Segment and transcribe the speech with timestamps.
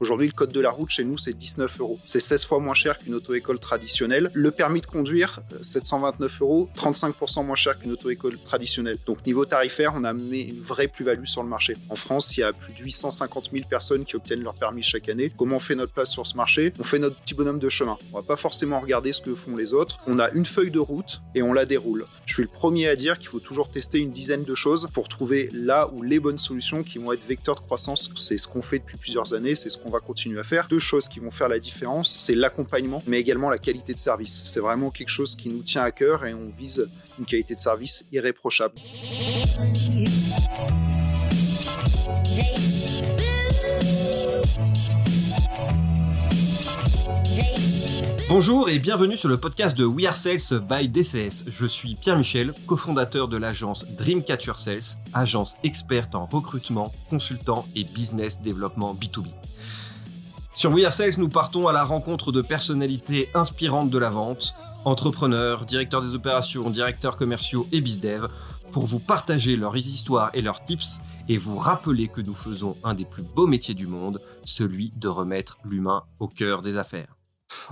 [0.00, 2.00] Aujourd'hui, le code de la route chez nous, c'est 19 euros.
[2.04, 4.28] C'est 16 fois moins cher qu'une auto-école traditionnelle.
[4.34, 8.98] Le permis de conduire, 729 euros, 35% moins cher qu'une auto-école traditionnelle.
[9.06, 11.76] Donc, niveau tarifaire, on a une vraie plus-value sur le marché.
[11.90, 15.08] En France, il y a plus de 850 000 personnes qui obtiennent leur permis chaque
[15.08, 15.32] année.
[15.38, 16.72] Comment on fait notre place sur ce marché?
[16.80, 17.96] On fait notre petit bonhomme de chemin.
[18.12, 20.00] On va pas forcément regarder ce que font les autres.
[20.08, 22.04] On a une feuille de route et on la déroule.
[22.26, 25.08] Je suis le premier à dire qu'il faut toujours tester une dizaine de choses pour
[25.08, 28.10] trouver là où les bonnes solutions qui vont être vecteurs de croissance.
[28.16, 30.66] C'est ce qu'on fait depuis plusieurs années, c'est ce qu'on va continuer à faire.
[30.68, 34.42] Deux choses qui vont faire la différence, c'est l'accompagnement, mais également la qualité de service.
[34.46, 36.88] C'est vraiment quelque chose qui nous tient à cœur et on vise
[37.18, 38.74] une qualité de service irréprochable.
[48.28, 51.44] Bonjour et bienvenue sur le podcast de We Are Sales by DCS.
[51.46, 57.84] Je suis Pierre Michel, cofondateur de l'agence Dreamcatcher Sales, agence experte en recrutement, consultant et
[57.84, 59.28] business développement B2B.
[60.56, 64.54] Sur We Are Sales, nous partons à la rencontre de personnalités inspirantes de la vente,
[64.84, 68.28] entrepreneurs, directeurs des opérations, directeurs commerciaux et bizdev,
[68.70, 72.94] pour vous partager leurs histoires et leurs tips et vous rappeler que nous faisons un
[72.94, 77.16] des plus beaux métiers du monde, celui de remettre l'humain au cœur des affaires.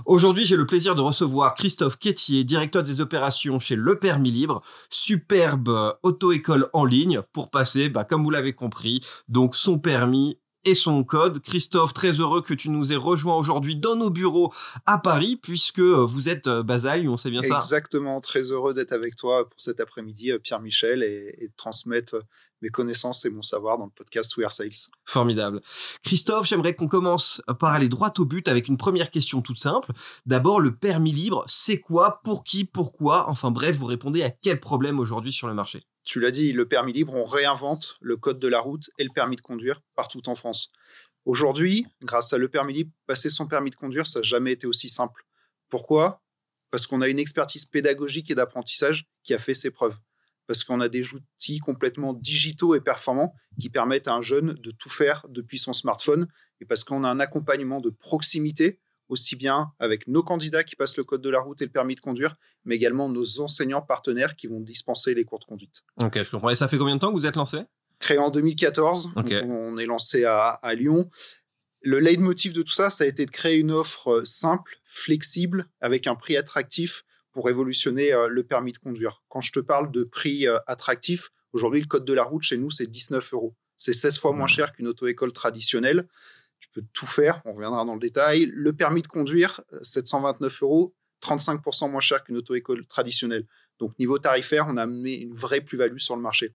[0.05, 4.61] Aujourd'hui, j'ai le plaisir de recevoir Christophe Quétier, directeur des opérations chez Le Permis Libre,
[4.89, 10.75] superbe auto-école en ligne pour passer, bah, comme vous l'avez compris, donc son permis et
[10.75, 11.39] son code.
[11.41, 14.53] Christophe, très heureux que tu nous aies rejoint aujourd'hui dans nos bureaux
[14.85, 17.55] à Paris, puisque euh, vous êtes euh, Basailles, on sait bien ça.
[17.55, 22.15] Exactement, très heureux d'être avec toi pour cet après-midi, euh, Pierre-Michel, et, de transmettre
[22.61, 24.91] mes connaissances et mon savoir dans le podcast We Are Sales.
[25.05, 25.61] Formidable.
[26.03, 29.91] Christophe, j'aimerais qu'on commence par aller droit au but avec une première question toute simple.
[30.25, 32.21] D'abord, le permis libre, c'est quoi?
[32.23, 32.63] Pour qui?
[32.63, 33.29] Pourquoi?
[33.29, 35.83] Enfin bref, vous répondez à quel problème aujourd'hui sur le marché?
[36.03, 39.09] Tu l'as dit, le permis libre, on réinvente le code de la route et le
[39.13, 40.71] permis de conduire partout en France.
[41.25, 44.67] Aujourd'hui, grâce à le permis libre, passer son permis de conduire, ça n'a jamais été
[44.67, 45.25] aussi simple.
[45.69, 46.21] Pourquoi?
[46.71, 49.97] Parce qu'on a une expertise pédagogique et d'apprentissage qui a fait ses preuves.
[50.45, 54.71] Parce qu'on a des outils complètement digitaux et performants qui permettent à un jeune de
[54.71, 56.27] tout faire depuis son smartphone.
[56.59, 58.81] Et parce qu'on a un accompagnement de proximité
[59.13, 61.95] aussi bien avec nos candidats qui passent le code de la route et le permis
[61.95, 62.35] de conduire,
[62.65, 65.83] mais également nos enseignants partenaires qui vont dispenser les cours de conduite.
[66.01, 66.49] Ok, je comprends.
[66.49, 67.59] Et ça fait combien de temps que vous êtes lancé?
[67.99, 71.09] Créé en 2014, on est lancé à, Lyon.
[71.81, 75.65] Le leitmotiv de tout ça, ça a été de créer une offre euh, simple, flexible,
[75.81, 77.03] avec un prix attractif
[77.33, 79.21] pour révolutionner euh, le permis de conduire.
[79.27, 82.57] Quand je te parle de prix euh, attractif, aujourd'hui, le code de la route chez
[82.57, 83.53] nous, c'est 19 euros.
[83.75, 86.07] C'est 16 fois moins cher qu'une auto-école traditionnelle
[86.73, 88.45] peux tout faire, on reviendra dans le détail.
[88.53, 93.45] Le permis de conduire, 729 euh, euros, 35% moins cher qu'une auto-école traditionnelle.
[93.79, 96.53] Donc niveau tarifaire, on a amené une vraie plus-value sur le marché.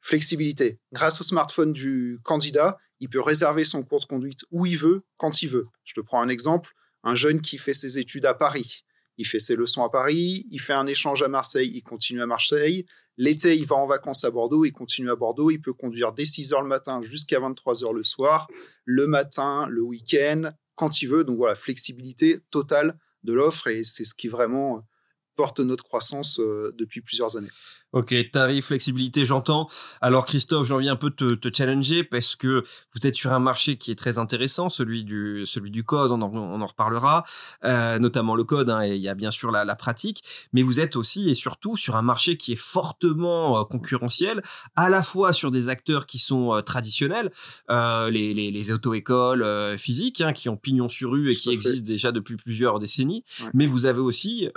[0.00, 0.78] Flexibilité.
[0.92, 5.02] Grâce au smartphone du candidat, il peut réserver son cours de conduite où il veut,
[5.18, 5.66] quand il veut.
[5.84, 6.72] Je te prends un exemple.
[7.02, 8.84] Un jeune qui fait ses études à Paris,
[9.18, 12.26] il fait ses leçons à Paris, il fait un échange à Marseille, il continue à
[12.26, 12.84] Marseille.
[13.18, 16.26] L'été, il va en vacances à Bordeaux, il continue à Bordeaux, il peut conduire dès
[16.26, 18.46] 6 heures le matin jusqu'à 23 heures le soir,
[18.84, 21.24] le matin, le week-end, quand il veut.
[21.24, 24.86] Donc voilà, flexibilité totale de l'offre et c'est ce qui vraiment
[25.34, 27.50] porte notre croissance euh, depuis plusieurs années.
[27.92, 29.68] Ok, tarif, flexibilité, j'entends.
[30.00, 32.64] Alors Christophe, j'ai envie un peu de te, challenger parce que
[32.94, 36.20] vous êtes sur un marché qui est très intéressant, celui du, celui du code, on
[36.20, 37.24] en, reparlera,
[37.64, 40.80] euh, notamment le code, hein, et il y a bien sûr la, pratique, mais vous
[40.80, 44.42] êtes aussi et surtout sur un marché qui est fortement euh, concurrentiel,
[44.74, 47.30] à la fois sur des acteurs qui sont euh, traditionnels,
[47.68, 52.36] les, les, auto-écoles physiques, hein, qui ont pignon sur rue et qui existent déjà depuis
[52.36, 53.24] plusieurs décennies,
[53.54, 54.48] mais vous avez aussi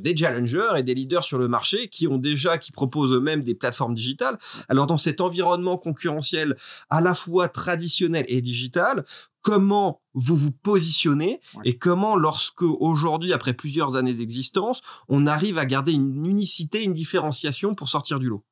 [0.00, 3.54] des challengers et des leaders sur le marché qui ont déjà qui proposent eux-mêmes des
[3.54, 4.38] plateformes digitales.
[4.68, 6.56] Alors dans cet environnement concurrentiel
[6.90, 9.04] à la fois traditionnel et digital,
[9.42, 15.66] comment vous vous positionnez et comment lorsque aujourd'hui, après plusieurs années d'existence, on arrive à
[15.66, 18.44] garder une unicité, une différenciation pour sortir du lot?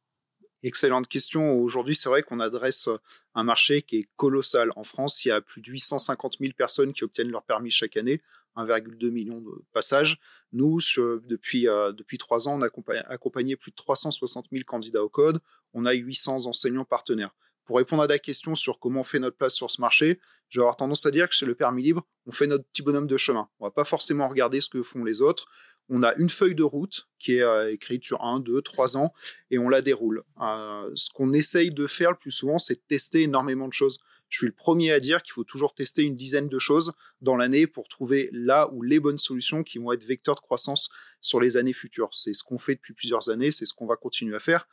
[0.64, 1.58] Excellente question.
[1.58, 2.88] Aujourd'hui, c'est vrai qu'on adresse
[3.34, 4.70] un marché qui est colossal.
[4.76, 7.96] En France, il y a plus de 850 000 personnes qui obtiennent leur permis chaque
[7.96, 8.20] année.
[8.56, 10.18] 1,2 million de passages.
[10.52, 10.78] Nous,
[11.24, 12.68] depuis, euh, depuis trois ans, on a
[13.08, 15.40] accompagné, plus de 360 000 candidats au code.
[15.72, 17.34] On a 800 enseignants partenaires.
[17.64, 20.18] Pour répondre à ta question sur comment on fait notre place sur ce marché,
[20.48, 22.82] je vais avoir tendance à dire que chez le permis libre, on fait notre petit
[22.82, 23.48] bonhomme de chemin.
[23.60, 25.46] On va pas forcément regarder ce que font les autres.
[25.88, 29.12] On a une feuille de route qui est euh, écrite sur 1, 2, 3 ans
[29.50, 30.24] et on la déroule.
[30.40, 33.98] Euh, ce qu'on essaye de faire le plus souvent, c'est de tester énormément de choses
[34.32, 37.36] je suis le premier à dire qu'il faut toujours tester une dizaine de choses dans
[37.36, 40.88] l'année pour trouver là où les bonnes solutions qui vont être vecteurs de croissance
[41.20, 42.08] sur les années futures.
[42.12, 44.66] C'est ce qu'on fait depuis plusieurs années, c'est ce qu'on va continuer à faire.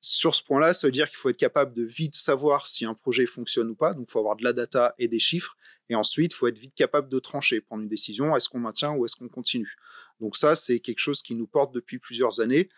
[0.00, 2.94] Sur ce point-là, ça veut dire qu'il faut être capable de vite savoir si un
[2.94, 3.94] projet fonctionne ou pas.
[3.94, 5.56] Donc, il faut avoir de la data et des chiffres.
[5.88, 8.34] Et ensuite, il faut être vite capable de trancher, prendre une décision.
[8.34, 9.76] Est-ce qu'on maintient ou est-ce qu'on continue
[10.18, 12.68] Donc ça, c'est quelque chose qui nous porte depuis plusieurs années.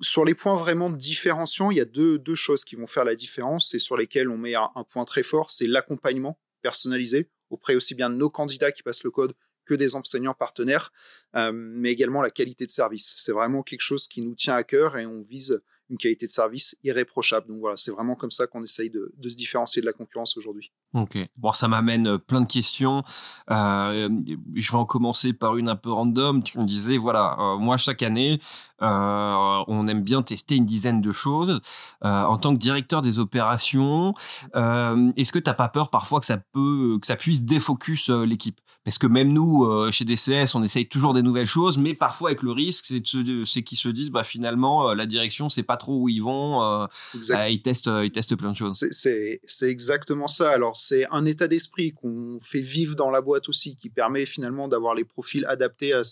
[0.00, 3.74] Sur les points vraiment différenciants, il y a deux, choses qui vont faire la différence
[3.74, 8.08] et sur lesquelles on met un, point très fort, c'est l'accompagnement personnalisé auprès aussi bien
[8.08, 9.34] de nos candidats qui passent le code
[9.66, 10.92] que des enseignants partenaires,
[11.36, 13.14] euh, mais également la qualité de service.
[13.18, 16.30] C'est vraiment quelque chose qui nous tient à cœur et on vise une qualité de
[16.30, 17.48] service irréprochable.
[17.48, 20.72] Donc voilà, c'est vraiment comme ça qu'on essaye de, se différencier de la concurrence aujourd'hui.
[20.94, 21.18] Ok.
[21.36, 23.02] Bon, ça m'amène euh, plein de questions.
[23.50, 24.08] Euh,
[24.54, 26.42] je vais en commencer par une un peu random.
[26.42, 28.40] Tu me disais, voilà, euh, moi chaque année,
[28.80, 31.60] on aime bien tester une dizaine de choses.
[32.00, 34.14] en tant que directeur des opérations,
[34.54, 38.60] est-ce que tu n'as pas peur parfois que ça peut, que ça puisse défocus l'équipe?
[38.84, 42.42] Parce que même nous, chez DCS, on essaye toujours des nouvelles choses, mais parfois avec
[42.42, 46.22] le risque, c'est qu'ils se disent, bah finalement, la direction, c'est pas trop où ils
[46.22, 46.88] vont.
[47.14, 48.82] ils testent, ils testent plein de choses.
[48.92, 50.50] C'est exactement ça.
[50.50, 54.68] Alors c'est un état d'esprit qu'on fait vivre dans la boîte aussi, qui permet finalement
[54.68, 56.02] d'avoir les profils adaptés à,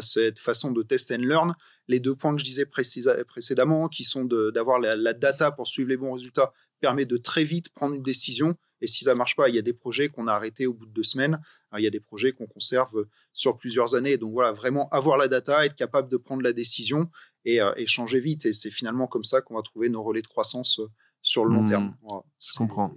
[0.00, 1.52] cette façon de test and learn.
[1.88, 5.96] Les deux points que je disais précédemment, qui sont d'avoir la, data pour suivre les
[5.96, 8.56] bons résultats, permet de très vite prendre une décision.
[8.80, 10.86] Et si ça marche pas, il y a des projets qu'on a arrêtés au bout
[10.86, 11.40] de deux semaines.
[11.76, 14.16] Il y a des projets qu'on conserve sur plusieurs années.
[14.16, 17.10] Donc voilà, vraiment avoir la data, être capable de prendre la décision
[17.44, 18.46] et, euh, et changer vite.
[18.46, 20.88] Et c'est finalement comme ça qu'on va trouver nos relais de croissance euh,
[21.22, 21.68] sur le long hmm.
[21.68, 21.96] terme.
[22.40, 22.94] je comprends.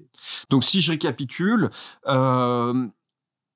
[0.49, 1.69] Donc si je récapitule,
[2.05, 2.87] euh,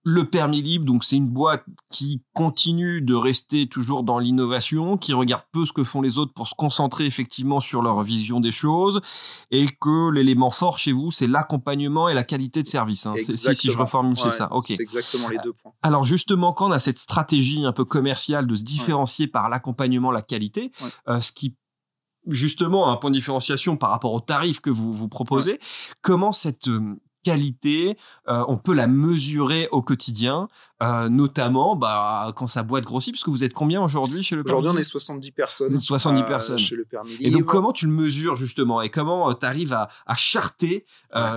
[0.03, 5.13] le permis libre, donc c'est une boîte qui continue de rester toujours dans l'innovation, qui
[5.13, 8.51] regarde peu ce que font les autres pour se concentrer effectivement sur leur vision des
[8.51, 9.01] choses,
[9.49, 13.05] et que l'élément fort chez vous, c'est l'accompagnement et la qualité de service.
[13.05, 13.13] Hein.
[13.17, 14.49] Si, si, je reformule, c'est ça.
[14.61, 15.71] C'est exactement les deux points.
[15.81, 20.11] Alors justement, quand on a cette stratégie un peu commerciale de se différencier par l'accompagnement,
[20.11, 20.71] la qualité,
[21.07, 21.55] euh, ce qui
[22.27, 25.59] justement un point de différenciation par rapport au tarif que vous vous proposez.
[26.01, 27.97] Comment cette euh, qualité,
[28.27, 30.47] euh, on peut la mesurer au quotidien,
[30.81, 34.43] euh, notamment bah, quand sa boîte grossit, parce que vous êtes combien aujourd'hui chez le
[34.43, 35.77] Aujourd'hui, on est 70 personnes.
[35.77, 36.57] 70 personnes.
[36.57, 39.89] Chez le permis Et donc, comment tu le mesures justement Et comment tu arrives à,
[40.05, 40.85] à charter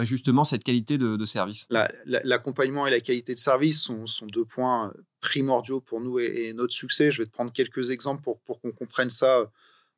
[0.02, 1.66] justement cette qualité de, service?
[2.04, 6.52] L'accompagnement et la qualité de service sont, sont, deux points primordiaux pour nous et, et,
[6.52, 7.10] notre succès.
[7.10, 9.46] Je vais te prendre quelques exemples pour, pour qu'on comprenne ça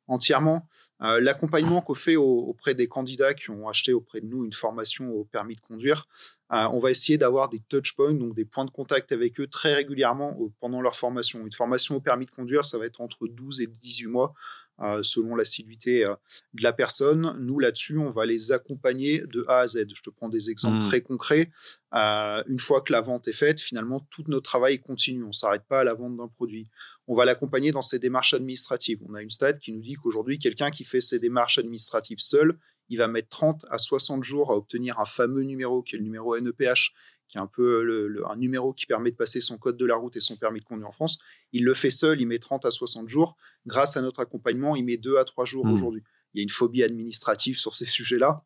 [0.09, 0.67] entièrement.
[1.01, 5.09] Euh, l'accompagnement qu'on fait auprès des candidats qui ont acheté auprès de nous une formation
[5.11, 6.07] au permis de conduire,
[6.51, 9.47] euh, on va essayer d'avoir des touch points, donc des points de contact avec eux
[9.47, 11.45] très régulièrement pendant leur formation.
[11.45, 14.33] Une formation au permis de conduire, ça va être entre 12 et 18 mois.
[14.81, 16.05] Euh, selon l'assiduité
[16.53, 17.35] de la personne.
[17.41, 19.87] Nous, là-dessus, on va les accompagner de A à Z.
[19.93, 20.87] Je te prends des exemples mmh.
[20.87, 21.49] très concrets.
[21.91, 25.23] une fois que la vente est faite, finalement, tout notre travail continue.
[25.25, 26.69] On ne s'arrête pas à la vente d'un produit
[27.09, 29.01] on va l'accompagner dans ses démarches administratives.
[29.09, 32.55] On a une stade qui nous dit qu'aujourd'hui, quelqu'un qui fait ses démarches administratives seul,
[32.87, 36.03] il va mettre 30 à 60 jours à obtenir un fameux numéro qui est le
[36.03, 36.93] numéro NEPH,
[37.29, 40.17] qui est un peu un numéro qui permet de passer son code de la route
[40.17, 41.19] et son permis de conduire en France.
[41.53, 43.37] Il le fait seul, il met 30 à 60 jours.
[43.65, 45.73] Grâce à notre accompagnement, il met 2 à 3 jours mmh.
[45.73, 46.03] aujourd'hui.
[46.33, 48.43] Il y a une phobie administrative sur ces sujets-là.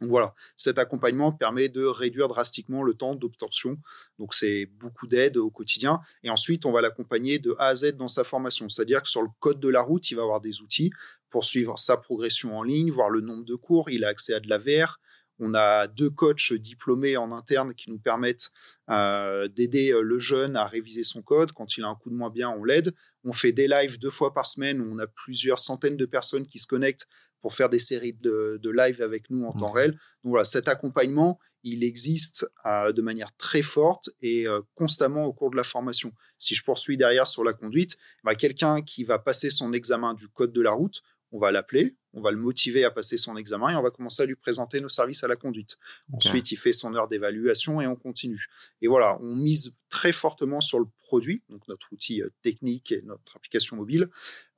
[0.00, 3.78] Donc voilà, cet accompagnement permet de réduire drastiquement le temps d'obtention.
[4.18, 6.00] Donc c'est beaucoup d'aide au quotidien.
[6.22, 8.68] Et ensuite, on va l'accompagner de A à Z dans sa formation.
[8.68, 10.90] C'est-à-dire que sur le code de la route, il va avoir des outils
[11.30, 13.88] pour suivre sa progression en ligne, voir le nombre de cours.
[13.90, 14.98] Il a accès à de la VR.
[15.38, 18.50] On a deux coachs diplômés en interne qui nous permettent
[18.90, 21.52] euh, d'aider euh, le jeune à réviser son code.
[21.52, 22.94] Quand il a un coup de moins bien, on l'aide.
[23.24, 26.46] On fait des lives deux fois par semaine où on a plusieurs centaines de personnes
[26.46, 27.06] qui se connectent
[27.44, 29.90] pour faire des séries de, live avec nous en temps réel.
[29.90, 35.34] Donc voilà, cet accompagnement, il existe euh, de manière très forte et euh, constamment au
[35.34, 36.10] cours de la formation.
[36.38, 40.26] Si je poursuis derrière sur la conduite, bah, quelqu'un qui va passer son examen du
[40.28, 43.70] code de la route, on va l'appeler, on va le motiver à passer son examen
[43.70, 45.76] et on va commencer à lui présenter nos services à la conduite.
[46.12, 48.46] Ensuite, il fait son heure d'évaluation et on continue.
[48.80, 53.02] Et voilà, on mise très fortement sur le produit, donc notre outil euh, technique et
[53.02, 54.08] notre application mobile,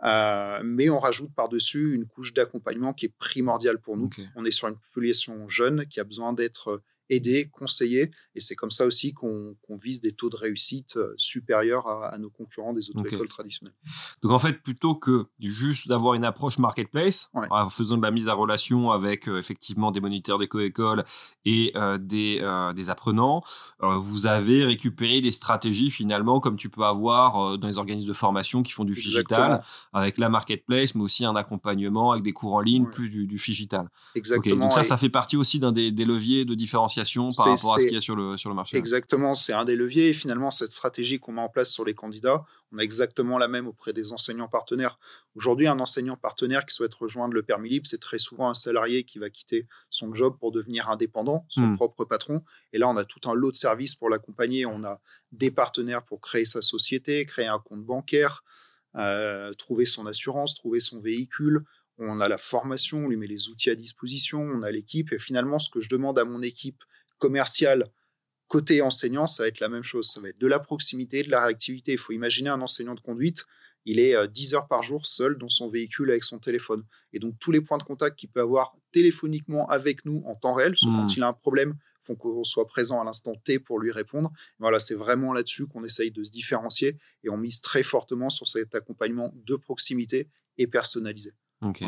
[0.04, 4.08] euh, mais on rajoute par-dessus une couche d'accompagnement qui est primordiale pour nous.
[4.34, 8.10] On est sur une population jeune qui a besoin d'être aider, conseiller.
[8.34, 12.30] Et c'est comme ça aussi qu'on vise des taux de réussite euh, supérieurs à, nos
[12.30, 13.74] concurrents des autres écoles traditionnelles.
[14.22, 18.28] Donc en fait, plutôt que juste d'avoir une approche marketplace, en faisant de la mise
[18.28, 21.04] à relation avec euh, effectivement des moniteurs d'éco-école
[21.44, 22.40] et euh, des,
[22.74, 23.42] des apprenants,
[23.80, 28.62] vous avez récupéré des stratégies finalement comme tu peux avoir dans les organismes de formation
[28.62, 32.60] qui font du digital, avec la marketplace, mais aussi un accompagnement avec des cours en
[32.60, 33.88] ligne, plus du, du digital.
[34.14, 34.64] Exactement.
[34.64, 37.76] Donc ça, ça fait partie aussi d'un des, des leviers de différenciation différenciation par rapport
[37.76, 38.76] à ce qu'il y a sur le, sur le marché.
[38.76, 40.08] Exactement, c'est un des leviers.
[40.08, 43.48] Et finalement, cette stratégie qu'on met en place sur les candidats, on a exactement la
[43.48, 44.98] même auprès des enseignants partenaires.
[45.34, 49.04] Aujourd'hui, un enseignant partenaire qui souhaite rejoindre le permis libre, c'est très souvent un salarié
[49.04, 51.76] qui va quitter son job pour devenir indépendant, son hmm.
[51.76, 52.42] propre patron.
[52.72, 54.66] Et là, on a tout un lot de services pour l'accompagner.
[54.66, 55.00] On a
[55.32, 58.42] des partenaires pour créer sa société, créer un compte bancaire,
[58.96, 61.64] euh, trouver son assurance, trouver son véhicule.
[61.98, 65.12] On a la formation, on lui met les outils à disposition, on a l'équipe.
[65.12, 66.82] Et finalement, ce que je demande à mon équipe
[67.18, 67.86] commerciale
[68.48, 70.10] côté enseignant, ça va être la même chose.
[70.10, 71.92] Ça va être de la proximité, de la réactivité.
[71.92, 73.44] Il faut imaginer un enseignant de conduite
[73.86, 76.84] il est 10 euh, heures par jour seul dans son véhicule avec son téléphone.
[77.12, 80.54] Et donc, tous les points de contact qu'il peut avoir téléphoniquement avec nous en temps
[80.54, 81.08] réel, quand mmh.
[81.16, 84.32] il a un problème, font qu'on soit présent à l'instant T pour lui répondre.
[84.58, 88.48] Voilà, c'est vraiment là-dessus qu'on essaye de se différencier et on mise très fortement sur
[88.48, 91.32] cet accompagnement de proximité et personnalisé.
[91.68, 91.84] Ok.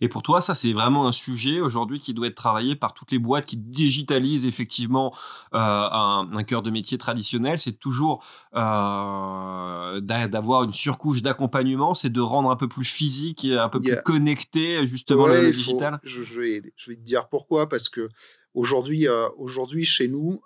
[0.00, 3.12] Et pour toi, ça, c'est vraiment un sujet aujourd'hui qui doit être travaillé par toutes
[3.12, 5.14] les boîtes qui digitalisent effectivement
[5.54, 7.58] euh, un, cœur de métier traditionnel.
[7.58, 13.56] C'est toujours euh, d'avoir une surcouche d'accompagnement, c'est de rendre un peu plus physique et
[13.56, 16.00] un peu plus connecté justement le, digital.
[16.02, 18.08] je, vais, je vais te dire pourquoi, parce que
[18.54, 20.40] Aujourd'hui, euh, aujourd'hui, chez nous,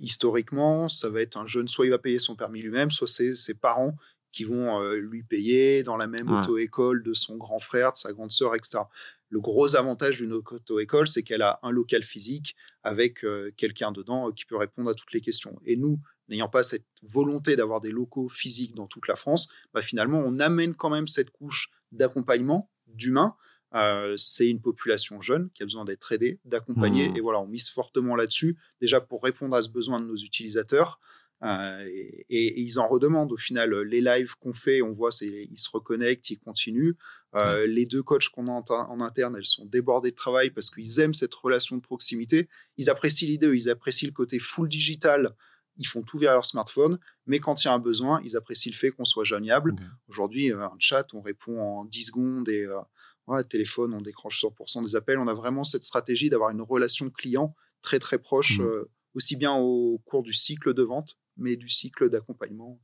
[0.00, 3.36] historiquement, ça va être un jeune, soit il va payer son permis lui-même, soit c'est
[3.36, 3.94] ses parents
[4.32, 8.12] qui vont euh, lui payer dans la même auto-école de son grand frère, de sa
[8.12, 8.84] grande sœur, etc.
[9.28, 14.28] Le gros avantage d'une auto-école, c'est qu'elle a un local physique avec euh, quelqu'un dedans
[14.28, 15.58] euh, qui peut répondre à toutes les questions.
[15.64, 19.82] Et nous, n'ayant pas cette volonté d'avoir des locaux physiques dans toute la France, bah,
[19.82, 23.36] finalement, on amène quand même cette couche d'accompagnement, d'humain.
[24.16, 27.10] c'est une population jeune qui a besoin d'être aidée, d'accompagner.
[27.10, 27.16] Mmh.
[27.16, 31.00] Et voilà, on mise fortement là-dessus, déjà pour répondre à ce besoin de nos utilisateurs,
[31.42, 33.74] euh, et, ils en redemandent au final.
[33.82, 36.94] Les lives qu'on fait, on voit, ils se reconnectent, ils continuent.
[37.34, 41.00] Euh, les deux coachs qu'on a en, interne, elles sont débordées de travail parce qu'ils
[41.00, 42.48] aiment cette relation de proximité.
[42.76, 45.34] Ils apprécient l'idée, ils apprécient le côté full digital.
[45.78, 48.70] Ils font tout via leur smartphone, mais quand il y a un besoin, ils apprécient
[48.70, 49.74] le fait qu'on soit joignable.
[50.06, 52.68] Aujourd'hui, euh, un chat, on répond en 10 secondes et
[53.26, 55.18] ouais, téléphone, on décroche 100% des appels.
[55.18, 58.84] On a vraiment cette stratégie d'avoir une relation client très très proche, mmh.
[59.14, 62.80] aussi bien au cours du cycle de vente mais du cycle d'accompagnement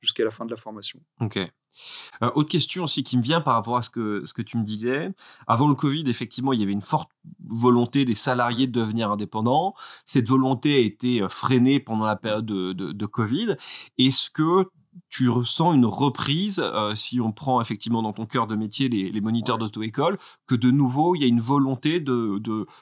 [0.00, 1.00] jusqu'à la fin de la formation.
[1.20, 1.36] Ok.
[1.36, 4.58] Euh, autre question aussi qui me vient par rapport à ce que, ce que tu
[4.58, 5.10] me disais.
[5.46, 7.10] Avant le Covid, effectivement, il y avait une forte
[7.48, 9.74] volonté des salariés de devenir indépendants.
[10.04, 13.56] Cette volonté a été euh, freinée pendant la période de, de, de Covid.
[13.96, 14.68] Est-ce que
[15.08, 19.20] tu ressens une reprise, euh, si on prend effectivement dans ton cœur de métier les,
[19.20, 22.40] moniteurs d'auto-école, que de nouveau, il y a une volonté de,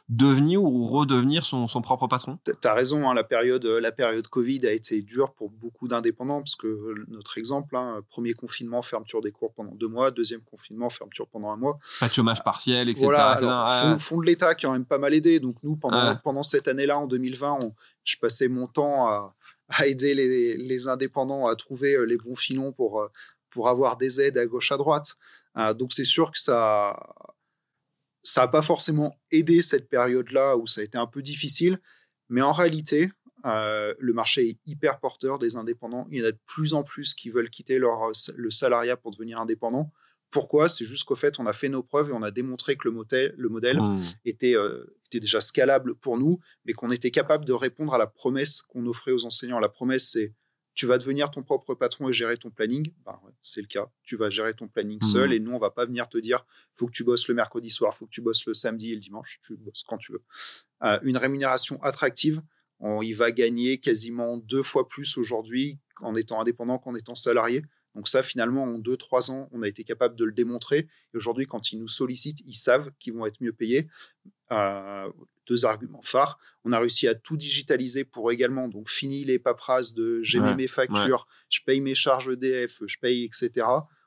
[0.09, 2.39] devenir ou redevenir son, propre patron?
[2.45, 5.89] Tu as raison, hein, la, période, euh, la période Covid a été dure pour beaucoup
[5.89, 10.43] d'indépendants, parce que notre exemple, hein, premier confinement, fermeture des cours pendant deux mois, deuxième
[10.43, 11.79] confinement, fermeture pendant un mois.
[12.01, 13.07] Pas de chômage partiel, etc.
[13.07, 15.41] Voilà, fonds, de l'État qui ont même pas mal aidé.
[15.41, 17.59] Donc nous, pendant, pendant cette année-là, en 2020,
[18.05, 19.35] je passais mon temps à
[19.79, 23.09] à aider les, indépendants à trouver euh, les bons filons pour, euh,
[23.51, 25.17] pour avoir des aides à gauche à droite.
[25.57, 26.97] Euh, donc c'est sûr que ça
[28.23, 31.81] ça n'a pas forcément aidé cette période-là où ça a été un peu difficile,
[32.29, 33.11] mais en réalité,
[33.45, 36.07] le marché est hyper porteur des indépendants.
[36.11, 39.11] Il y en a de plus en plus qui veulent quitter leur, le salariat pour
[39.11, 39.91] devenir indépendant.
[40.31, 40.69] Pourquoi?
[40.69, 42.93] C'est juste qu'au fait, on a fait nos preuves et on a démontré que le
[42.93, 44.01] modèle, le modèle mmh.
[44.27, 48.07] était, euh, était déjà scalable pour nous, mais qu'on était capable de répondre à la
[48.07, 49.59] promesse qu'on offrait aux enseignants.
[49.59, 50.35] La promesse, c'est
[50.75, 52.93] tu vas devenir ton propre patron et gérer ton planning.
[53.05, 53.91] Ben, c'est le cas.
[54.03, 55.33] Tu vas gérer ton planning seul mmh.
[55.33, 57.95] et nous, on va pas venir te dire faut que tu bosses le mercredi soir,
[57.95, 59.41] faut que tu bosses le samedi et le dimanche.
[59.45, 60.23] Tu bosses quand tu veux.
[60.85, 62.41] Euh, une rémunération attractive.
[62.79, 67.63] On y va gagner quasiment deux fois plus aujourd'hui en étant indépendant qu'en étant salarié.
[67.95, 70.79] Donc ça, finalement, en deux, trois ans, on a été capable de le démontrer.
[71.13, 73.89] Et aujourd'hui, quand ils nous sollicitent, ils savent qu'ils vont être mieux payés.
[74.53, 75.11] Euh,
[75.47, 76.39] deux arguments phares.
[76.65, 80.69] On a réussi à tout digitaliser pour également, donc fini les paperasses de j'ai mes
[80.69, 83.67] factures, je paye mes charges EDF, je paye, etc.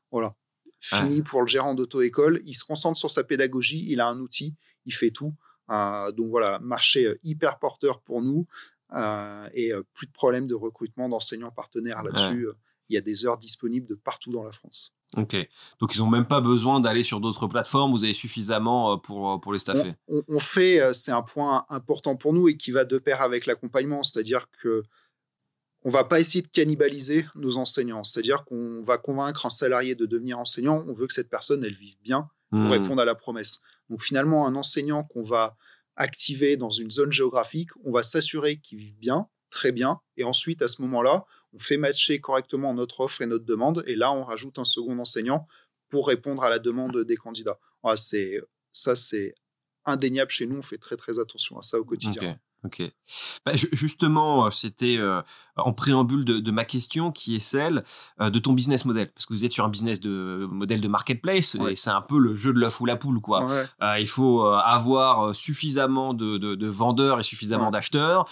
[0.10, 0.36] Voilà.
[0.80, 2.42] Fini pour le gérant d'auto-école.
[2.46, 5.34] Il se concentre sur sa pédagogie, il a un outil, il fait tout.
[5.70, 8.46] Euh, donc voilà, marché euh, hyper porteur pour nous
[9.54, 12.48] et plus de problèmes de recrutement d'enseignants partenaires là-dessus
[12.90, 14.94] il y a des heures disponibles de partout dans la France.
[15.18, 15.36] Ok.
[15.80, 17.92] Donc, ils n'ont même pas besoin d'aller sur d'autres plateformes.
[17.92, 19.94] Vous avez suffisamment euh, pour, euh, pour les staffer.
[20.08, 23.46] On, fait, euh, c'est un point important pour nous et qui va de pair avec
[23.46, 24.04] l'accompagnement.
[24.04, 24.84] C'est-à-dire que
[25.86, 28.06] on va pas essayer de cannibaliser nos enseignants.
[28.06, 30.86] C'est-à-dire qu'on va convaincre un salarié de devenir enseignant.
[30.88, 32.68] On veut que cette personne, elle vive bien pour mmh.
[32.68, 33.62] répondre à la promesse.
[33.90, 35.58] Donc, finalement, un enseignant qu'on va
[35.96, 40.02] activer dans une zone géographique, on va s'assurer qu'il vive bien, très bien.
[40.18, 43.84] Et ensuite, à ce moment-là, on fait matcher correctement notre offre et notre demande.
[43.88, 45.48] Et là, on rajoute un second enseignant
[45.90, 47.60] pour répondre à la demande des candidats.
[47.96, 48.42] c'est,
[48.72, 49.36] ça, c'est
[49.86, 50.58] indéniable chez nous.
[50.58, 52.38] On fait très, très attention à ça au quotidien.
[52.66, 52.82] Ok.
[53.46, 55.22] Bah, justement, euh, c'était euh,
[55.58, 57.84] en préambule de, ma question qui est celle
[58.22, 59.12] euh, de ton business model.
[59.14, 62.18] Parce que vous êtes sur un business de modèle de marketplace et c'est un peu
[62.18, 63.20] le jeu de l'œuf ou la poule.
[63.20, 63.48] Quoi.
[64.00, 68.26] il faut avoir suffisamment de, vendeurs et suffisamment d'acheteurs,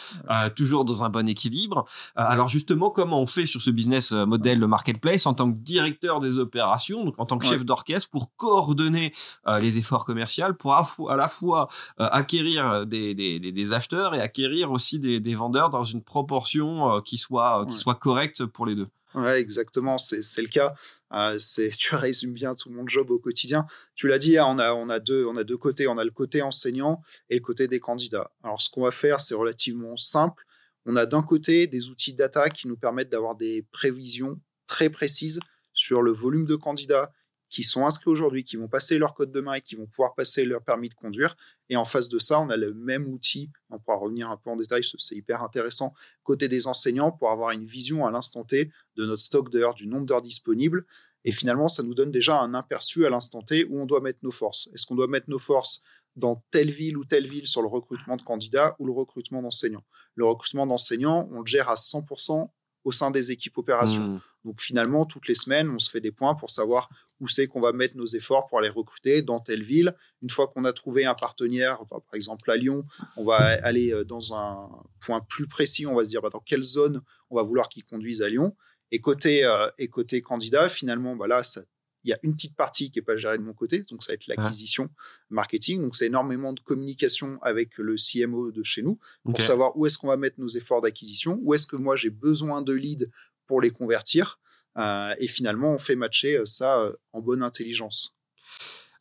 [0.55, 1.85] toujours dans un bon équilibre.
[2.15, 6.19] alors justement, comment on fait sur ce business model de marketplace en tant que directeur
[6.19, 9.13] des opérations, donc en tant que chef d'orchestre, pour coordonner
[9.59, 15.35] les efforts commerciaux, pour à, la fois acquérir des, des acheteurs et acquérir aussi des,
[15.35, 18.87] vendeurs dans une proportion euh, qui soit, euh, qui soit correcte pour les deux.
[19.13, 20.73] Ouais, exactement, c'est le cas.
[21.13, 23.65] Euh, c'est tu résumes bien tout mon job au quotidien.
[23.95, 25.87] Tu l'as dit, hein, on, a, on, a deux, on a deux côtés.
[25.87, 28.31] On a le côté enseignant et le côté des candidats.
[28.43, 30.45] Alors, ce qu'on va faire, c'est relativement simple.
[30.85, 35.39] On a d'un côté des outils data qui nous permettent d'avoir des prévisions très précises
[35.73, 37.11] sur le volume de candidats
[37.51, 40.15] qui sont inscrits aujourd'hui, qui vont passer leur code de main et qui vont pouvoir
[40.15, 41.35] passer leur permis de conduire.
[41.69, 44.49] Et en face de ça, on a le même outil, on pourra revenir un peu
[44.49, 45.93] en détail, c'est hyper intéressant,
[46.23, 49.85] côté des enseignants, pour avoir une vision à l'instant T de notre stock d'heures, du
[49.85, 50.85] nombre d'heures disponibles.
[51.25, 54.19] Et finalement, ça nous donne déjà un aperçu à l'instant T où on doit mettre
[54.23, 54.69] nos forces.
[54.73, 55.83] Est-ce qu'on doit mettre nos forces
[56.15, 59.83] dans telle ville ou telle ville sur le recrutement de candidats ou le recrutement d'enseignants?
[60.15, 62.49] Le recrutement d'enseignants, on le gère à 100%
[62.83, 64.03] au sein des équipes opérations.
[64.03, 64.21] Mmh.
[64.45, 67.61] Donc finalement, toutes les semaines, on se fait des points pour savoir où c'est qu'on
[67.61, 69.95] va mettre nos efforts pour aller recruter dans telle ville.
[70.21, 72.83] Une fois qu'on a trouvé un partenaire, par exemple à Lyon,
[73.17, 74.69] on va aller euh, dans un
[74.99, 77.83] point plus précis, on va se dire bah, dans quelle zone on va vouloir qu'ils
[77.83, 78.55] conduisent à Lyon.
[78.91, 81.61] Et côté, euh, et côté candidat, finalement, bah là, ça
[82.03, 84.11] il y a une petite partie qui n'est pas gérée de mon côté, donc ça
[84.11, 84.89] va être l'acquisition
[85.29, 85.81] marketing.
[85.81, 89.97] Donc c'est énormément de communication avec le CMO de chez nous pour savoir où est-ce
[89.97, 93.07] qu'on va mettre nos efforts d'acquisition, où est-ce que moi j'ai besoin de leads
[93.45, 94.39] pour les convertir.
[94.77, 98.15] Euh, et finalement, on fait matcher euh, ça euh, en bonne intelligence.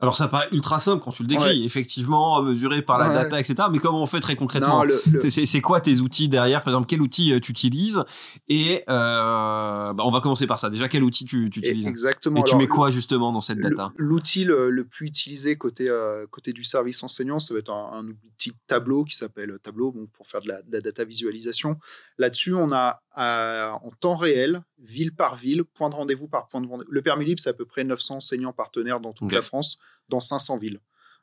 [0.00, 3.68] Alors ça paraît ultra simple quand tu le décris, effectivement mesuré par la data, etc.
[3.70, 4.82] Mais comment on fait très concrètement
[5.28, 6.62] C'est quoi tes outils derrière?
[6.62, 8.02] Par exemple, quel outil euh, tu utilises?
[8.48, 10.70] Et euh, bah, on va commencer par ça.
[10.70, 11.86] Déjà, quel outil tu, utilises?
[11.86, 12.40] Exactement.
[12.40, 13.92] Et tu mets quoi justement dans cette data?
[13.96, 18.52] L'outil le, plus utilisé côté euh, côté du service enseignant, ça va être un, outil
[18.66, 21.76] tableau qui s'appelle Tableau, pour faire de la, de la data visualisation.
[22.18, 26.66] Là-dessus, on a en temps réel, ville par ville, point de rendez-vous par point de
[26.66, 26.90] rendez-vous.
[26.90, 29.78] Le permis libre, c'est à peu près 900 enseignants partenaires dans toute la France,
[30.08, 30.80] dans 500 villes.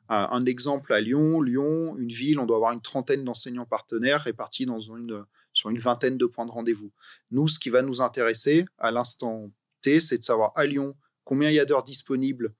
[0.08, 4.64] un exemple à Lyon, Lyon, une ville, on doit avoir une trentaine d'enseignants partenaires répartis
[4.64, 6.92] dans une, sur une vingtaine de points de rendez-vous.
[7.30, 9.50] Nous, ce qui va nous intéresser à l'instant
[9.82, 12.54] T, c'est de savoir à Lyon combien il y a d'heures disponibles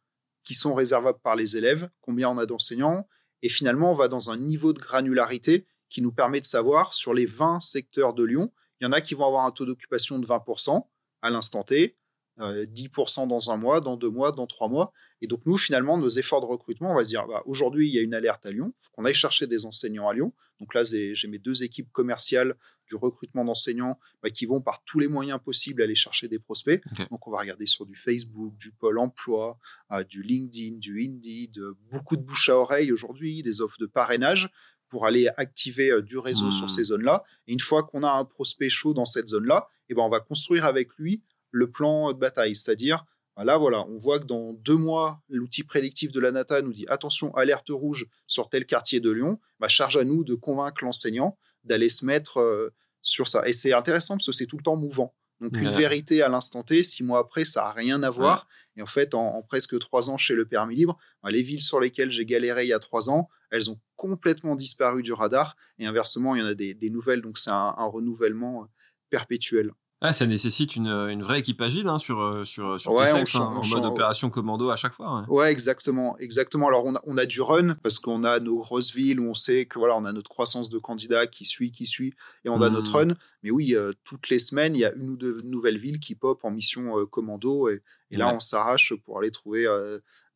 [0.45, 3.09] qui sont réservables par les élèves, combien on a d'enseignants,
[3.43, 7.15] et finalement, on va dans un niveau de granularité qui nous permet de savoir sur
[7.15, 10.19] les 20 secteurs de Lyon, il y en a qui vont avoir un taux d'occupation
[10.19, 10.87] de 20%
[11.23, 11.97] à l'instant T,
[12.39, 14.93] 10% euh, dans un mois, dans deux mois, dans trois mois.
[15.21, 17.95] Et donc, nous, finalement, nos efforts de recrutement, on va se dire, bah, aujourd'hui, il
[17.95, 20.33] y a une alerte à Lyon, il faut qu'on aille chercher des enseignants à Lyon.
[20.61, 22.55] Donc là, j'ai mes deux équipes commerciales
[22.89, 26.81] du recrutement d'enseignants bah, qui vont par tous les moyens possibles aller chercher des prospects.
[27.11, 29.59] Donc, on va regarder sur du Facebook, du Pôle emploi,
[29.93, 34.49] euh, du LinkedIn, du Indeed, beaucoup de bouche à oreille aujourd'hui, des offres de parrainage
[34.89, 36.71] pour aller activer euh, du réseau sur mmh.
[36.71, 37.25] ces zones-là.
[37.47, 40.21] Et une fois qu'on a un prospect chaud dans cette zone-là, eh ben, on va
[40.21, 42.55] construire avec lui le plan de bataille.
[42.55, 43.05] C'est-à-dire,
[43.37, 46.73] bah là, voilà, on voit que dans deux mois, l'outil prédictif de la NATA nous
[46.73, 49.39] dit attention, alerte rouge sur tel quartier de Lyon.
[49.61, 52.71] Bah, charge à nous de convaincre l'enseignant d'aller se mettre euh,
[53.03, 53.47] sur ça.
[53.49, 55.15] Et c'est intéressant parce que c'est tout le temps mouvant.
[55.41, 58.49] Donc une vérité à l'instant T, six mois après, ça n'a rien à voir.
[58.77, 61.79] Et en fait, en, presque trois ans chez le permis libre, bah, les villes sur
[61.79, 65.57] lesquelles j'ai galéré il y a trois ans, elles ont complètement disparu du radar.
[65.79, 67.21] Et inversement, il y en a des, nouvelles.
[67.21, 68.67] Donc c'est un, renouvellement euh,
[69.11, 69.73] perpétuel.
[70.01, 73.25] Ah, ça nécessite une, une, vraie équipe agile hein, sur, euh, sur, sur ouais, hein,
[73.35, 75.25] en mode opération commando à chaque fois.
[75.29, 76.69] Ouais, exactement, exactement.
[76.69, 79.35] Alors on a, on a du run parce qu'on a nos grosses villes où on
[79.35, 82.63] sait que voilà, on a notre croissance de candidats qui suit, qui suit, et on
[82.63, 83.09] a notre mmh.
[83.09, 83.15] run.
[83.43, 86.15] Mais oui, euh, toutes les semaines, il y a une ou deux nouvelles villes qui
[86.15, 87.83] pop en mission commando, et,
[88.13, 89.67] et là on s'arrache pour aller trouver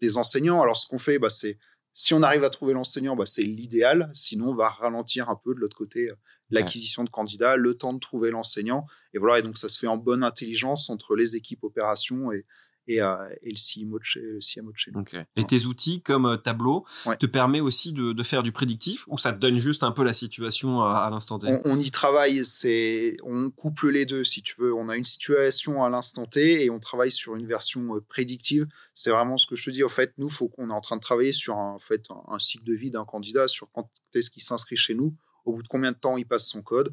[0.00, 0.60] des enseignants.
[0.60, 1.56] Alors ce qu'on fait, bah, c'est
[1.94, 4.10] si on arrive à trouver l'enseignant, bah, c'est l'idéal.
[4.14, 6.14] Sinon, on va ralentir un peu de l'autre côté euh,
[6.50, 8.86] l'acquisition de candidats, le temps de trouver l'enseignant.
[9.14, 12.46] Et voilà, et donc ça se fait en bonne intelligence entre les équipes opérations et,
[12.88, 14.92] et, euh, et le CMO de chez,
[15.36, 16.84] Et tes outils comme euh, Tableau
[17.18, 20.02] te permet aussi de, de, faire du prédictif ou ça te donne juste un peu
[20.02, 21.48] la situation à, l'instant T?
[21.64, 24.74] On, y travaille, c'est on couple les deux si tu veux.
[24.74, 28.66] On a une situation à l'instant T et on travaille sur une version euh, prédictive.
[28.94, 29.84] C'est vraiment ce que je te dis.
[29.84, 32.38] En fait, nous, faut qu'on est en train de travailler sur un, en fait, un,
[32.38, 35.14] cycle de vie d'un candidat, sur quand est-ce qu'il s'inscrit chez nous,
[35.44, 36.92] au bout de combien de temps il passe son code,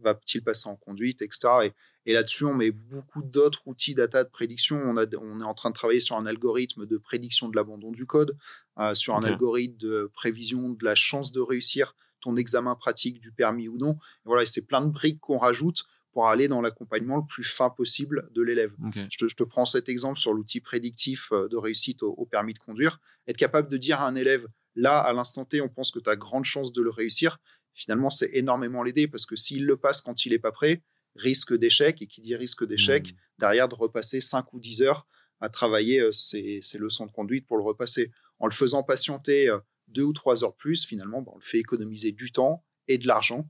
[0.00, 1.48] va-t-il passer en conduite, etc.
[1.64, 1.72] Et,
[2.08, 4.80] et là-dessus, on met beaucoup d'autres outils data de prédiction.
[4.82, 7.92] On, a, on, est en train de travailler sur un algorithme de prédiction de l'abandon
[7.92, 8.34] du code,
[8.78, 13.30] euh, sur un algorithme de prévision de la chance de réussir ton examen pratique du
[13.30, 13.98] permis ou non.
[14.24, 18.26] voilà, c'est plein de briques qu'on rajoute pour aller dans l'accompagnement le plus fin possible
[18.32, 18.72] de l'élève.
[19.10, 23.00] Je, te, prends cet exemple sur l'outil prédictif euh, de réussite au, permis de conduire.
[23.26, 26.08] Être capable de dire à un élève, là, à l'instant T, on pense que tu
[26.08, 27.36] as grande chance de le réussir,
[27.74, 30.82] finalement, c'est énormément l'aider parce que s'il le passe quand il n'est pas prêt,
[31.18, 33.16] risque d'échec, et qui dit risque d'échec, mmh.
[33.38, 35.06] derrière de repasser 5 ou 10 heures
[35.40, 38.10] à travailler euh, ses, leçons de conduite pour le repasser.
[38.38, 41.58] En le faisant patienter euh, deux ou trois heures plus, finalement, bah, on le fait
[41.58, 43.48] économiser du temps et de l'argent.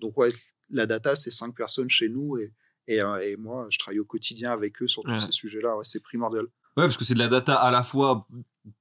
[0.00, 0.30] donc, ouais,
[0.70, 2.52] la data, c'est cinq personnes chez nous et,
[3.00, 5.76] euh, et, moi, je travaille au quotidien avec eux sur tous ces sujets-là.
[5.82, 6.46] c'est primordial.
[6.76, 8.26] Ouais, parce que c'est de la data à la fois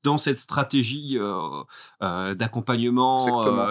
[0.04, 1.64] dans cette stratégie euh,
[2.02, 3.18] euh, d'accompagnement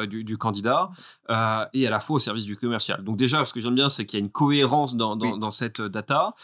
[0.06, 0.90] du, candidat
[1.28, 3.02] et à la fois au service du commercial.
[3.02, 5.80] Donc déjà, ce que j'aime bien, c'est qu'il y a une cohérence dans, dans cette
[5.80, 6.34] data.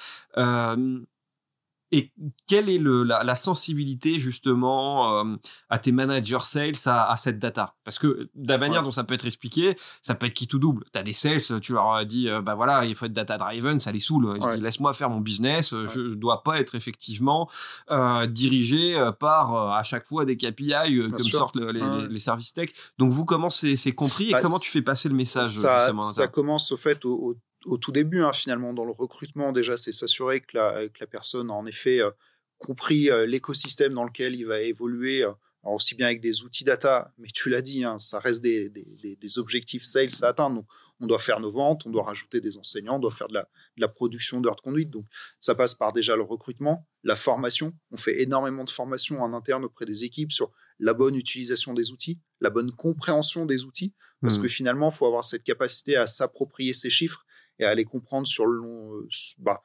[1.92, 2.12] Et
[2.46, 5.36] quelle est le, la, sensibilité justement euh,
[5.68, 7.74] à tes managers sales à, cette data?
[7.84, 10.58] Parce que de la manière dont ça peut être expliqué, ça peut être qui tout
[10.58, 10.84] double.
[10.92, 13.80] Tu as des sales, tu leur dis, euh, bah voilà, il faut être data driven,
[13.80, 14.38] ça les saoule.
[14.60, 17.50] Laisse-moi faire mon business, je ne dois pas être effectivement
[17.90, 22.70] euh, dirigé par à chaque fois des KPI comme sortent les, services tech.
[22.98, 26.28] Donc vous, comment c'est compris et bah, comment tu fais passer le message ça, ça?
[26.28, 27.34] commence au fait au au
[27.80, 31.50] tout début, hein, finalement, dans le recrutement, déjà, c'est s'assurer que la, que la, personne
[31.50, 32.10] a en effet euh,
[32.58, 37.12] compris euh, l'écosystème dans lequel il va évoluer, euh, aussi bien avec des outils data,
[37.18, 40.56] mais tu l'as dit, hein, ça reste des, des, des, objectifs sales à atteindre.
[40.56, 40.66] Donc,
[41.00, 43.42] on doit faire nos ventes, on doit rajouter des enseignants, on doit faire de la,
[43.42, 44.90] de la production d'heures de conduite.
[44.90, 45.04] Donc,
[45.38, 47.74] ça passe par déjà le recrutement, la formation.
[47.90, 51.90] On fait énormément de formation en interne auprès des équipes sur la bonne utilisation des
[51.90, 53.92] outils, la bonne compréhension des outils,
[54.22, 54.42] parce mmh.
[54.42, 57.26] que finalement, il faut avoir cette capacité à s'approprier ces chiffres
[57.60, 59.62] et à les comprendre sur le long, euh, bah,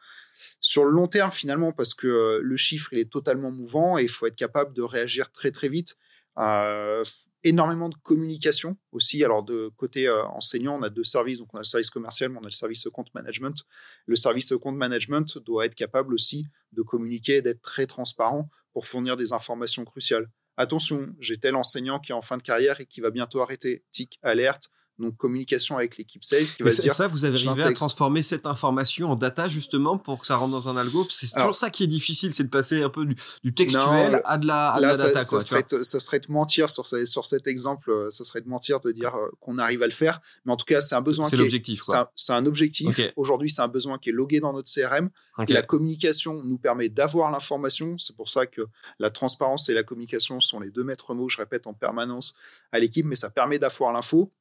[0.60, 4.04] sur le long terme finalement, parce que euh, le chiffre il est totalement mouvant et
[4.04, 5.98] il faut être capable de réagir très très vite.
[6.38, 7.04] Euh,
[7.46, 9.24] énormément de communication aussi.
[9.24, 12.40] Alors de côté enseignant, on a deux services, donc on a le service commercial, mais
[12.40, 13.64] on a le service compte management.
[14.06, 19.16] Le service compte management doit être capable aussi de communiquer, d'être très transparent pour fournir
[19.16, 20.30] des informations cruciales.
[20.58, 23.86] Attention, j'ai tel enseignant qui est en fin de carrière et qui va bientôt arrêter.
[23.92, 27.64] Tic, alerte, donc communication avec l'équipe sales qui va se dire ça vous avez arrivé
[27.64, 31.06] à transformer cette information en data justement pour que ça rentre dans un algo?
[31.10, 34.48] C'est toujours ça qui est difficile c'est de passer un peu du, textuel à de
[34.48, 38.42] la, data ça, serait ça serait de mentir sur, sur cet exemple euh, ça serait
[38.42, 40.20] de mentir de dire euh, qu'on arrive à le faire.
[40.46, 41.82] Mais en tout cas c'est un besoin c'est l'objectif
[42.16, 43.00] c'est un, objectif.
[43.16, 47.32] Aujourd'hui c'est un besoin qui est logué dans notre CRM la communication nous permet d'avoir
[47.32, 47.98] l'information.
[47.98, 48.62] C'est pour ça que
[49.00, 52.36] la transparence et la communication sont les deux maîtres mots je répète en permanence
[52.72, 53.06] à l'équipe.
[53.06, 54.32] Mais ça permet d'avoir l'info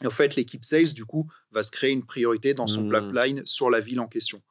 [0.00, 2.92] et en fait, l'équipe sales, du coup, va se créer une priorité dans son mmh.
[2.92, 4.42] pipeline sur la ville en question.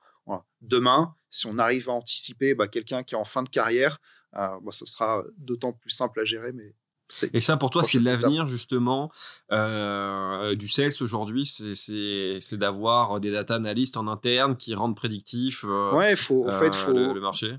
[0.62, 3.98] Demain, si on arrive à anticiper bah, quelqu'un qui est en fin de carrière,
[4.36, 6.52] euh, bah, ça sera d'autant plus simple à gérer.
[6.54, 6.76] Mais
[7.34, 9.12] et ça, pour toi, c'est l'avenir justement
[9.52, 15.94] euh, du sales aujourd'hui, c'est d'avoir des data analystes en interne qui rendent prédictif euh,
[15.94, 17.58] ouais, faut, en fait, faut, le, le marché?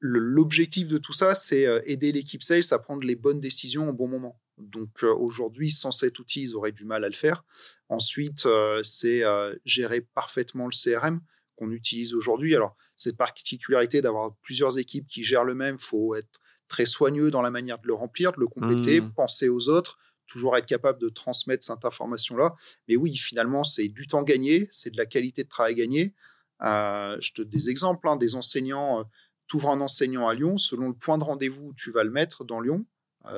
[0.00, 4.08] L'objectif de tout ça, c'est aider l'équipe sales à prendre les bonnes décisions au bon
[4.08, 4.40] moment.
[4.68, 7.44] Donc euh, aujourd'hui, sans cet outil, ils auraient du mal à le faire.
[7.88, 11.20] Ensuite, euh, c'est euh, gérer parfaitement le CRM
[11.56, 12.54] qu'on utilise aujourd'hui.
[12.54, 17.42] Alors, cette particularité d'avoir plusieurs équipes qui gèrent le même, faut être très soigneux dans
[17.42, 19.12] la manière de le remplir, de le compléter, mmh.
[19.12, 22.54] penser aux autres, toujours être capable de transmettre cette information-là.
[22.88, 26.14] Mais oui, finalement, c'est du temps gagné, c'est de la qualité de travail gagné.
[26.60, 29.04] je te donne des exemples, hein, des enseignants.
[29.46, 32.10] tu ouvres un enseignant à Lyon, selon le point de rendez-vous où tu vas le
[32.10, 32.86] mettre dans Lyon,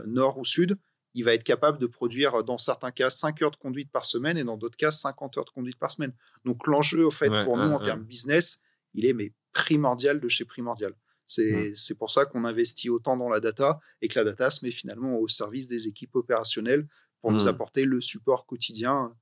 [0.07, 0.79] nord ou sud,
[1.15, 4.37] il va être capable de produire, dans certains cas, 5 heures de conduite par semaine
[4.37, 6.13] et dans d'autres cas, 50 heures de conduite par semaine.
[6.45, 8.63] Donc l'enjeu, au fait, pour nous, en termes business,
[8.95, 10.95] il est mais primordial de chez primordial.
[11.27, 14.71] C'est pour ça qu'on investit autant dans la data et que la data se met
[14.71, 16.87] finalement au service des équipes opérationnelles
[17.21, 17.49] pour nous mmh.
[17.49, 19.15] apporter le support quotidien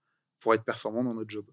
[0.43, 1.47] pour être performant dans notre job.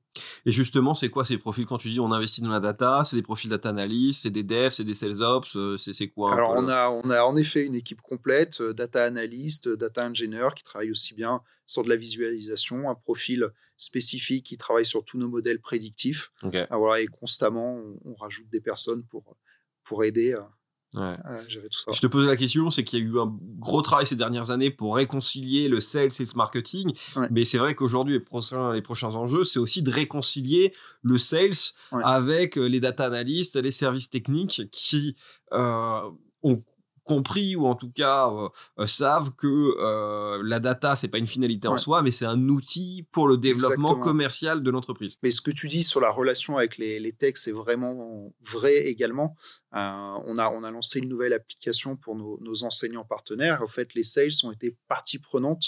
[0.45, 1.65] Et justement, c'est quoi ces profils?
[1.65, 4.43] Quand tu dis on investit dans la data C'est des profils data analyst, c'est des
[4.43, 7.65] devs, c'est des sales ops, euh, c'est quoi Alors on a, on a en effet
[7.65, 11.89] une équipe complète, euh, data analyst, euh, data engineer qui travaille aussi bien sur de
[11.89, 13.47] la visualisation, un profil
[13.77, 16.31] spécifique qui travaille sur tous nos modèles prédictifs.
[16.41, 19.37] Ah, voilà, et constamment, on, on, rajoute des personnes pour,
[19.83, 20.49] pour aider à,
[20.95, 21.15] Ouais.
[21.17, 21.91] tout ça.
[21.93, 24.49] Je te pose la question, c'est qu'il y a eu un gros travail ces dernières
[24.49, 26.93] années pour réconcilier le sales et le marketing,
[27.29, 30.73] mais c'est vrai qu'aujourd'hui les prochains, les prochains enjeux, c'est aussi de réconcilier
[31.03, 31.51] le sales
[31.91, 35.15] avec euh, les data analysts, les services techniques qui
[35.53, 36.01] euh,
[36.41, 36.63] ont
[37.09, 41.27] compris ou en tout cas euh, euh, savent que euh, la data c'est pas une
[41.27, 45.17] finalité en soi mais c'est un outil pour le développement commercial de l'entreprise.
[45.23, 48.75] Mais ce que tu dis sur la relation avec les, les techs c'est vraiment vrai
[48.85, 49.35] également.
[49.71, 53.63] on a on a lancé une nouvelle application pour nos, nos enseignants partenaires.
[53.63, 55.63] En fait les sales ont été partie prenante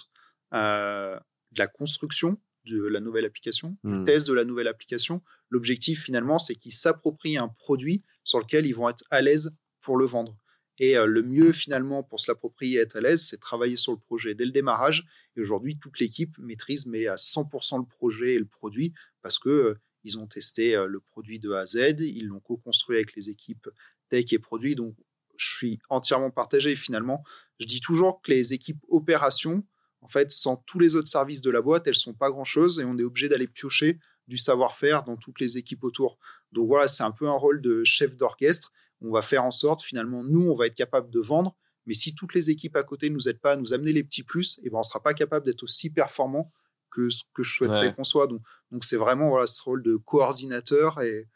[0.54, 4.06] de la construction de la nouvelle application, du Hmm.
[4.06, 5.24] test de la nouvelle application.
[5.50, 9.98] L'objectif finalement, c'est qu'ils s'approprient un produit sur lequel ils vont être à l'aise pour
[9.98, 10.38] le vendre.
[10.82, 13.92] Et euh, le mieux finalement pour se l'approprier et être à l'aise, c'est travailler sur
[13.92, 15.06] le projet dès le démarrage.
[15.38, 18.92] Et aujourd'hui, toute l'équipe maîtrise mais à 100% le projet et le produit
[19.22, 22.40] parce que euh, ils ont testé euh, le produit de A à Z, ils l'ont
[22.40, 23.70] co-construit avec les équipes
[24.10, 24.76] tech et produits.
[24.76, 24.96] Donc,
[25.38, 26.72] je suis entièrement partagé.
[26.72, 27.24] Et finalement,
[27.60, 29.64] je dis toujours que les équipes opérations,
[30.02, 32.86] en fait, sans tous les autres services de la boîte, elles sont pas grand-chose et
[32.86, 36.18] on est obligé d'aller piocher du savoir-faire dans toutes les équipes autour.
[36.52, 38.72] Donc voilà, c'est un peu un rôle de chef d'orchestre.
[39.02, 42.14] On va faire en sorte, finalement, nous, on va être capable de vendre, mais si
[42.14, 44.70] toutes les équipes à côté nous aident pas à nous amener les petits plus, et
[44.70, 46.52] ben on sera pas capable d'être aussi performant
[46.92, 47.94] que ce que je souhaiterais Ouais.
[47.96, 48.28] qu'on soit.
[48.28, 51.28] Donc, donc c'est vraiment voilà ce rôle de coordinateur et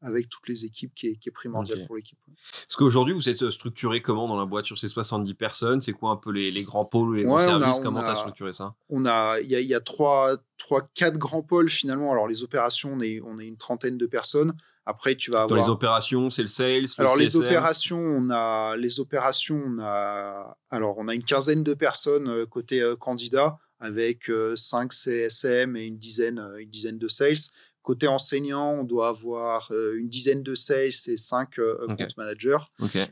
[0.00, 1.86] avec toutes les équipes qui est, qui est primordial Ok.
[1.86, 2.18] pour l'équipe.
[2.66, 5.80] Parce qu'aujourd'hui, vous êtes structuré comment dans la boîte sur ces 70 personnes?
[5.80, 7.80] C'est quoi un peu les, les grands pôles, les Ouais, services?
[7.80, 8.74] Comment tu as structuré ça?
[8.88, 12.12] On a, il y a, y a trois, trois, quatre grands pôles finalement.
[12.12, 14.54] Alors les opérations, on est, on est une trentaine de personnes.
[14.86, 15.60] Après, tu vas Dans avoir.
[15.66, 20.56] les opérations, c'est le sales, le Alors les opérations, on a les opérations, on a
[20.70, 25.84] alors on a une quinzaine de personnes euh, côté euh, candidat avec 5 CSM et
[25.86, 27.36] une dizaine euh, une dizaine de sales.
[27.82, 31.96] Côté enseignant, on doit avoir euh, une dizaine de sales et 5 Ok.
[31.96, 32.58] compte managers.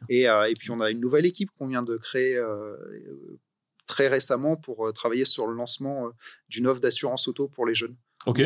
[0.08, 3.38] Et, euh, et puis on a une nouvelle équipe qu'on vient de créer euh, euh,
[3.86, 6.10] très récemment pour euh, travailler sur le lancement euh,
[6.48, 7.96] d'une offre d'assurance auto pour les jeunes.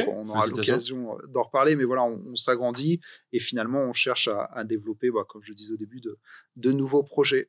[0.09, 3.01] On aura l'occasion euh, d'en reparler, mais voilà, on, on s'agrandit
[3.33, 6.19] et finalement on cherche à, à développer, bah, comme je le disais au début, de,
[6.57, 7.49] de nouveaux projets.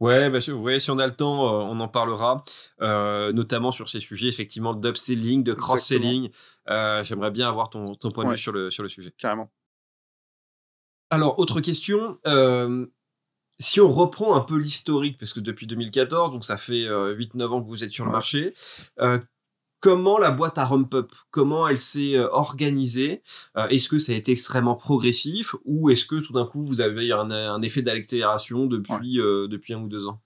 [0.00, 2.42] Ouais, bah, si- ouais, si on a le temps, euh, on en parlera,
[2.80, 6.30] euh, notamment sur ces sujets, effectivement, d'upselling, de cross-selling.
[6.70, 8.34] Euh, J'aimerais bien avoir ton, ton point de Ouais.
[8.36, 9.12] vue sur le, sur le sujet.
[9.18, 9.50] Carrément.
[11.10, 12.16] Alors, autre question.
[13.60, 17.52] si on reprend un peu l'historique, parce que depuis 2014, donc ça fait euh, 8-9
[17.52, 18.54] ans que vous êtes sur le marché,
[19.80, 23.22] comment la boîte a ramp up Comment elle s'est euh, organisée
[23.56, 26.80] Euh, Est-ce que ça a été extrêmement progressif ou est-ce que tout d'un coup vous
[26.80, 30.20] avez un, un effet d'accélération depuis, euh, depuis un ou deux ans?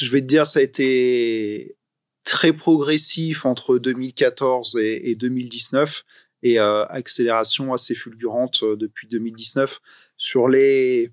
[0.00, 1.76] Je vais te dire, ça a été
[2.24, 6.04] très progressif entre 2014 et, et 2019
[6.44, 9.80] et accélération assez fulgurante depuis 2019.
[10.16, 11.12] Sur les,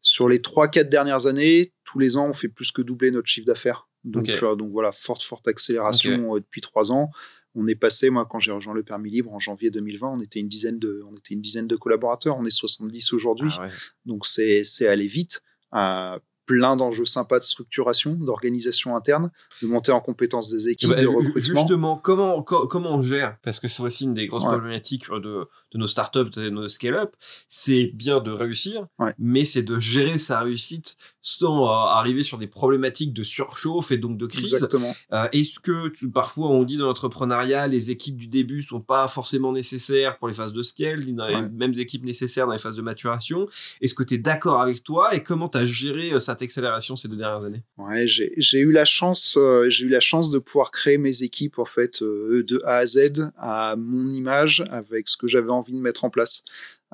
[0.00, 3.46] sur les 3-4 dernières années, tous les ans, on fait plus que doubler notre chiffre
[3.46, 3.88] d'affaires.
[4.04, 7.10] Donc, euh, voilà, forte, forte accélération euh, depuis 3 ans.
[7.54, 10.40] On est passé, moi, quand j'ai rejoint le permis libre en janvier 2020, on était
[10.40, 12.36] une dizaine de, on était une dizaine de collaborateurs.
[12.38, 13.50] On est 70 aujourd'hui.
[13.58, 13.70] Ah ouais.
[14.06, 15.42] Donc c'est c'est aller vite.
[15.74, 19.30] Euh, plein d'enjeux sympas de structuration, d'organisation interne,
[19.62, 21.40] de montée en compétence des équipes, Bah, de recrutement.
[21.40, 23.36] Justement, comment, co- comment on gère?
[23.42, 24.50] Parce que c'est aussi une des grosses Ouais.
[24.52, 27.14] problématiques de, de nos startups, de nos scale-up.
[27.46, 29.14] C'est bien de réussir, Ouais.
[29.18, 33.98] mais c'est de gérer sa réussite sans euh, arriver sur des problématiques de surchauffe et
[33.98, 34.52] donc de crise.
[34.52, 34.92] Exactement.
[35.12, 39.06] Euh, Est-ce que tu- parfois on dit dans l'entrepreneuriat, les équipes du début sont pas
[39.06, 42.58] forcément nécessaires pour les phases de scale, ni dans les mêmes équipes nécessaires dans les
[42.58, 43.46] phases de maturation?
[43.80, 46.96] Est-ce que tu es d'accord avec toi et comment tu as géré euh, cette accélération
[46.96, 50.38] ces deux dernières années Ouais, j'ai eu la chance, euh, j'ai eu la chance de
[50.38, 55.08] pouvoir créer mes équipes en fait euh, de A à Z à mon image avec
[55.08, 56.44] ce que j'avais envie de mettre en place.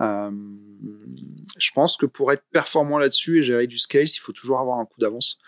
[0.01, 0.31] Euh,
[1.57, 4.79] je pense que pour être performant là-dessus et gérer du scale, il faut toujours avoir
[4.79, 5.39] un coup d'avance.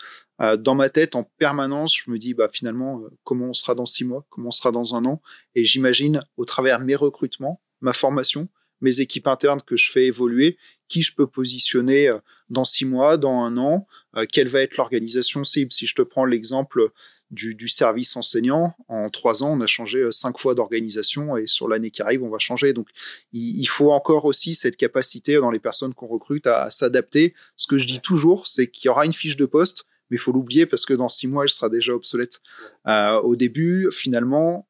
[0.57, 4.03] Dans ma tête, en permanence, je me dis bah finalement comment on sera dans six
[4.03, 5.21] mois, comment on sera dans un an,
[5.53, 8.49] et j'imagine au travers mes recrutements, ma formation,
[8.81, 10.57] mes équipes internes que je fais évoluer,
[10.91, 12.17] qui je peux positionner euh,
[12.49, 15.71] dans six mois, dans un an, euh, quelle va être l'organisation cible.
[15.71, 16.89] Si je te prends l'exemple
[17.29, 21.69] du, service enseignant, en trois ans, on a changé euh, cinq fois d'organisation et sur
[21.69, 22.73] l'année qui arrive, on va changer.
[22.73, 22.89] Donc,
[23.31, 27.33] il, faut encore aussi cette capacité dans les personnes qu'on recrute à, s'adapter.
[27.55, 30.19] Ce que je dis toujours, c'est qu'il y aura une fiche de poste, mais il
[30.19, 32.41] faut l'oublier parce que dans six mois, elle sera déjà obsolète.
[32.85, 34.67] Au début, finalement,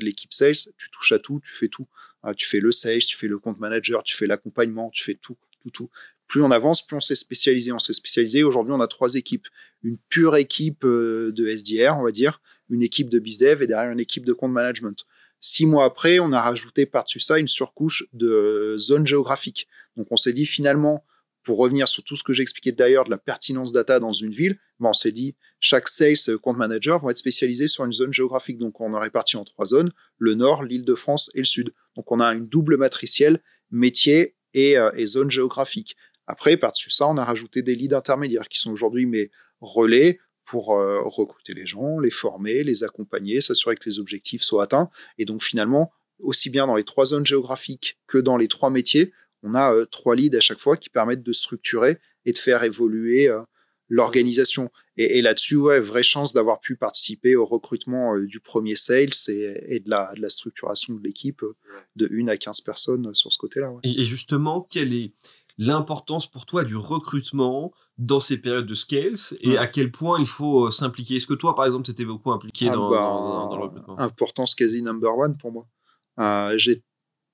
[0.00, 1.86] l'équipe sales, tu touches à tout, tu fais tout.
[2.24, 5.14] Euh, tu fais le sales, tu fais le compte manager, tu fais l'accompagnement, tu fais
[5.14, 5.90] tout, tout, tout.
[6.26, 7.72] Plus on avance, plus on s'est spécialisé.
[7.72, 8.42] On s'est spécialisé.
[8.42, 9.48] Aujourd'hui, on a trois équipes.
[9.82, 13.92] Une pure équipe euh, de SDR, on va dire, une équipe de BizDev et derrière
[13.92, 15.06] une équipe de compte management.
[15.40, 19.66] Six mois après, on a rajouté par-dessus ça une surcouche de zone géographique.
[19.96, 21.04] Donc, on s'est dit finalement,
[21.42, 24.30] pour revenir sur tout ce que j'ai expliqué d'ailleurs de la pertinence data dans une
[24.30, 28.12] ville, ben on s'est dit chaque sales compte manager vont être spécialisés sur une zone
[28.12, 28.58] géographique.
[28.58, 31.72] Donc, on est réparti en trois zones le nord, l'Île-de-France et le sud.
[31.96, 35.96] Donc, on a une double matricielle métier et, euh, et zone géographique.
[36.26, 40.76] Après, par-dessus ça, on a rajouté des leads intermédiaires qui sont aujourd'hui mes relais pour
[40.76, 44.90] euh, recruter les gens, les former, les accompagner, s'assurer que les objectifs soient atteints.
[45.18, 49.12] Et donc, finalement, aussi bien dans les trois zones géographiques que dans les trois métiers,
[49.42, 52.62] on a euh, trois leads à chaque fois qui permettent de structurer et de faire
[52.62, 53.42] évoluer euh,
[53.88, 54.70] l'organisation.
[54.96, 59.90] Et, là-dessus, ouais, vraie chance d'avoir pu participer au recrutement du premier sales et, de,
[59.90, 61.42] la, de la structuration de l'équipe
[61.96, 63.70] de 1 à 15 personnes sur ce côté-là.
[63.82, 65.12] Et, justement, quelle est
[65.58, 70.26] l'importance pour toi du recrutement dans ces périodes de scales et à quel point il
[70.26, 71.16] faut s'impliquer?
[71.16, 73.98] Est-ce que toi, par exemple, tu étais beaucoup impliqué ah dans, bah, dans, le recrutement?
[73.98, 75.66] Importance quasi number one pour moi.
[76.18, 76.56] Euh,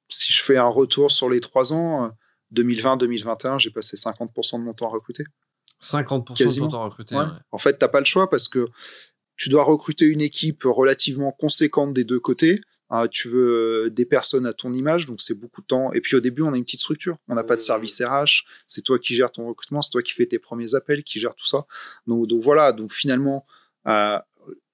[0.09, 2.11] si je fais un retour sur les trois ans,
[2.55, 5.25] 2020-2021, euh, j'ai passé 50% de mon temps à recruter.
[5.81, 7.17] 50% de ton temps à recruter.
[7.53, 8.67] En fait, t'as pas le choix parce que
[9.37, 12.61] tu dois recruter une équipe relativement conséquente des deux côtés.
[12.91, 15.93] Euh, tu veux des personnes à ton image, donc c'est beaucoup de temps.
[15.93, 17.19] Et puis au début, on a une petite structure.
[17.29, 18.45] On n'a pas de service RH.
[18.67, 21.35] C'est toi qui gères ton recrutement, c'est toi qui fais tes premiers appels, qui gère
[21.35, 21.67] tout ça.
[22.07, 22.73] Donc, donc voilà.
[22.73, 23.47] Donc finalement,
[23.87, 24.19] euh,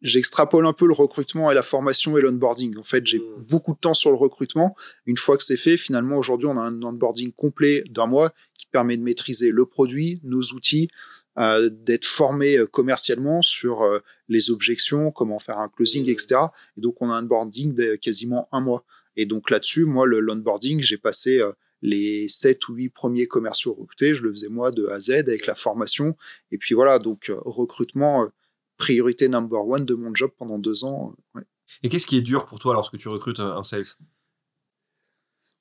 [0.05, 2.77] j'extrapole un peu le recrutement et la formation et l'onboarding.
[2.77, 3.47] En fait, j'ai mmh.
[3.49, 4.77] beaucoup de temps sur le recrutement.
[5.07, 8.67] Une fois que c'est fait, finalement, aujourd'hui, on a un onboarding complet d'un mois qui
[8.67, 10.89] permet de maîtriser le produit, nos outils,
[11.39, 16.11] euh, d'être formé euh, commercialement sur euh, les objections, comment faire un closing, mmh.
[16.11, 16.37] etc.
[16.77, 18.85] Et donc, on a un onboarding de quasiment un mois.
[19.17, 21.41] Et donc là-dessus, moi, le l'onboarding, j'ai passé
[21.83, 25.11] les 7 ou 8 premiers commerciaux recrutés, je le faisais moi de A à Z
[25.11, 26.17] avec la formation.
[26.51, 28.29] Et puis voilà, donc recrutement
[28.85, 31.15] priorité number one de mon job pendant deux ans.
[31.83, 33.85] Et qu'est-ce qui est dur pour toi lorsque tu recrutes un sales?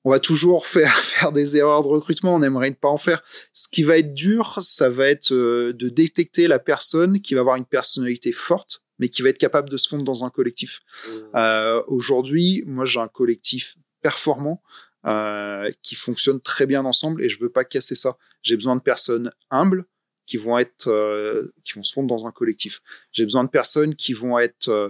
[0.04, 3.24] On va toujours faire, faire des erreurs de recrutement, on aimerait ne pas en faire.
[3.54, 7.40] Ce qui va être dur, ça va être euh, de détecter la personne qui va
[7.40, 10.82] avoir une personnalité forte, mais qui va être capable de se fondre dans un collectif.
[10.82, 11.12] Mmh.
[11.36, 14.62] Euh, aujourd'hui, moi j'ai un collectif performant
[15.06, 18.18] euh, qui fonctionne très bien ensemble et je veux pas casser ça.
[18.42, 19.86] J'ai besoin de personnes humbles,
[20.26, 22.82] qui vont être euh, qui vont se fondre dans un collectif.
[23.12, 24.90] J'ai besoin de personnes qui vont être euh,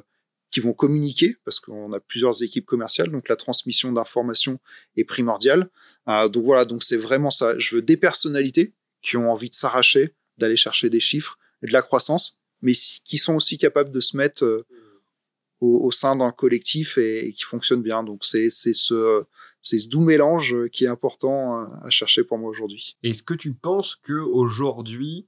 [0.52, 4.60] qui vont communiquer parce qu'on a plusieurs équipes commerciales, donc la transmission d'informations
[4.96, 5.70] est primordiale.
[6.08, 7.58] Euh, donc voilà, donc c'est vraiment ça.
[7.58, 11.74] Je veux des personnalités qui ont envie de s'arracher, d'aller chercher des chiffres et de
[11.74, 14.66] la croissance, mais qui sont aussi capables de se mettre
[15.64, 18.04] au, sein d'un collectif et, et, qui fonctionnent bien.
[18.04, 19.24] Donc c'est c'est ce
[19.62, 22.98] c'est ce doux mélange qui est important euh, à chercher pour moi aujourd'hui.
[23.02, 25.28] Est-ce que tu penses que aujourd'hui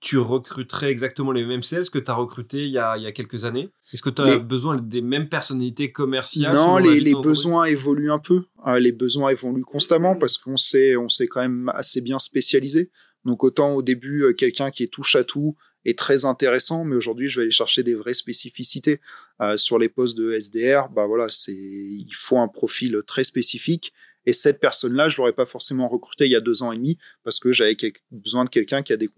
[0.00, 3.06] tu recruterais exactement les mêmes sales que tu as recruté il y a, il y
[3.06, 3.70] a quelques années?
[3.92, 8.18] Est-ce que tu as besoin des mêmes personnalités commerciales Non, les, les besoins évoluent un
[8.18, 8.42] peu.
[8.66, 12.90] Euh, les besoins évoluent constamment parce qu'on s'est on s'est quand même assez bien spécialisé.
[13.24, 16.96] Donc autant au début euh, quelqu'un qui est touche à tout est très intéressant, mais
[16.96, 19.00] aujourd'hui, je vais aller chercher des vraies spécificités
[19.40, 20.88] euh, sur les postes de SDR.
[20.90, 23.92] Bah voilà, c'est il faut un profil très spécifique.
[24.24, 26.98] Et cette personne-là, je l'aurais pas forcément recruté il y a deux ans et demi
[27.24, 27.76] parce que j'avais
[28.10, 29.10] besoin de quelqu'un qui a des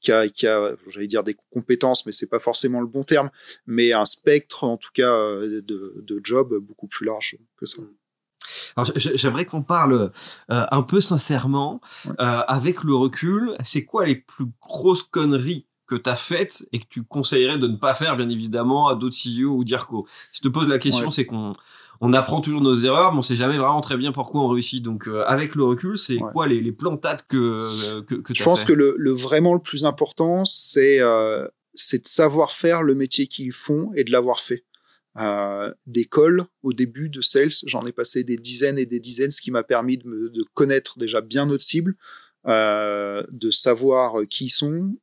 [0.00, 3.30] qui a, qui a j'allais dire des compétences, mais c'est pas forcément le bon terme,
[3.66, 7.82] mais un spectre en tout cas euh, de, de job beaucoup plus large que ça.
[8.76, 10.12] Alors j'aimerais qu'on parle
[10.50, 15.96] euh, un peu sincèrement, euh, avec le recul, c'est quoi les plus grosses conneries que
[15.96, 19.16] tu as faites et que tu conseillerais de ne pas faire, bien évidemment, à d'autres
[19.16, 21.54] CEO ou DIRCO Si je te pose la question, c'est qu'on
[22.00, 24.82] on apprend toujours nos erreurs, mais on sait jamais vraiment très bien pourquoi on réussit.
[24.82, 28.44] Donc, euh, avec le recul, c'est quoi les, les, plantades que, euh, que, que Je
[28.44, 32.94] pense que le, le, vraiment le plus important, c'est euh, c'est de savoir faire le
[32.94, 34.64] métier qu'ils font et de l'avoir fait.
[35.16, 39.42] Euh, d'école au début de sales, j'en ai passé des dizaines et des dizaines, ce
[39.42, 41.96] qui m'a permis de, me, de connaître déjà bien notre cible,
[42.46, 44.94] euh, de savoir qui ils sont,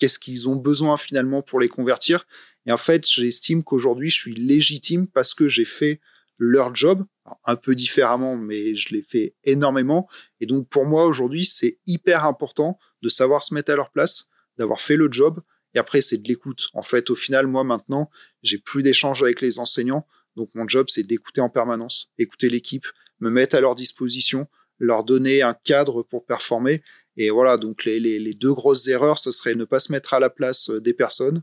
[0.00, 2.26] qu'est-ce qu'ils ont besoin finalement pour les convertir.
[2.66, 6.00] Et en fait, j'estime qu'aujourd'hui, je suis légitime parce que j'ai fait
[6.38, 7.04] leur job,
[7.44, 10.08] un peu différemment, mais je l'ai fait énormément.
[10.40, 14.30] Et donc, pour moi, aujourd'hui, c'est hyper important de savoir se mettre à leur place,
[14.58, 15.40] d'avoir fait le job.
[15.74, 16.68] Et après, c'est de l'écoute.
[16.72, 18.10] En fait, au final, moi, maintenant,
[18.42, 20.06] j'ai plus d'échanges avec les enseignants.
[20.34, 22.86] Donc, mon job, c'est d'écouter en permanence, écouter l'équipe,
[23.20, 26.82] me mettre à leur disposition, leur donner un cadre pour performer.
[27.22, 30.14] Et voilà, donc les, les, les, deux grosses erreurs, ce serait ne pas se mettre
[30.14, 31.42] à la place euh, des personnes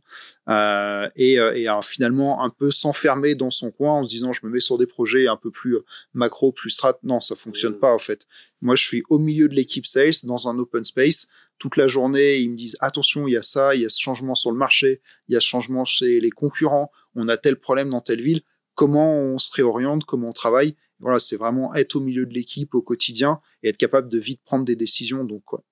[0.50, 4.50] euh, et, euh, finalement un peu s'enfermer dans son coin en se disant je me
[4.50, 5.78] mets sur des projets un peu plus
[6.16, 6.98] macro, plus strat.
[7.04, 7.80] Non, ça fonctionne mmh.
[7.80, 8.26] pas en fait.
[8.60, 11.28] Moi, je suis au milieu de l'équipe sales dans un open space.
[11.60, 14.02] Toute la journée, ils me disent attention, il y a ça, il y a ce
[14.02, 17.56] changement sur le marché, il y a ce changement chez les concurrents, on a tel
[17.56, 18.42] problème dans telle ville.
[18.74, 22.74] Comment on se réoriente, comment on travaille voilà, c'est vraiment être au milieu de l'équipe
[22.76, 25.24] au quotidien et être capable de vite prendre des décisions.
[25.24, 25.64] Donc, quoi.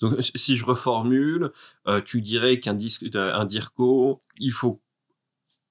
[0.00, 1.50] Donc, si je reformule,
[1.86, 2.76] euh, tu dirais qu'un
[3.14, 4.80] un DIRCO, il faut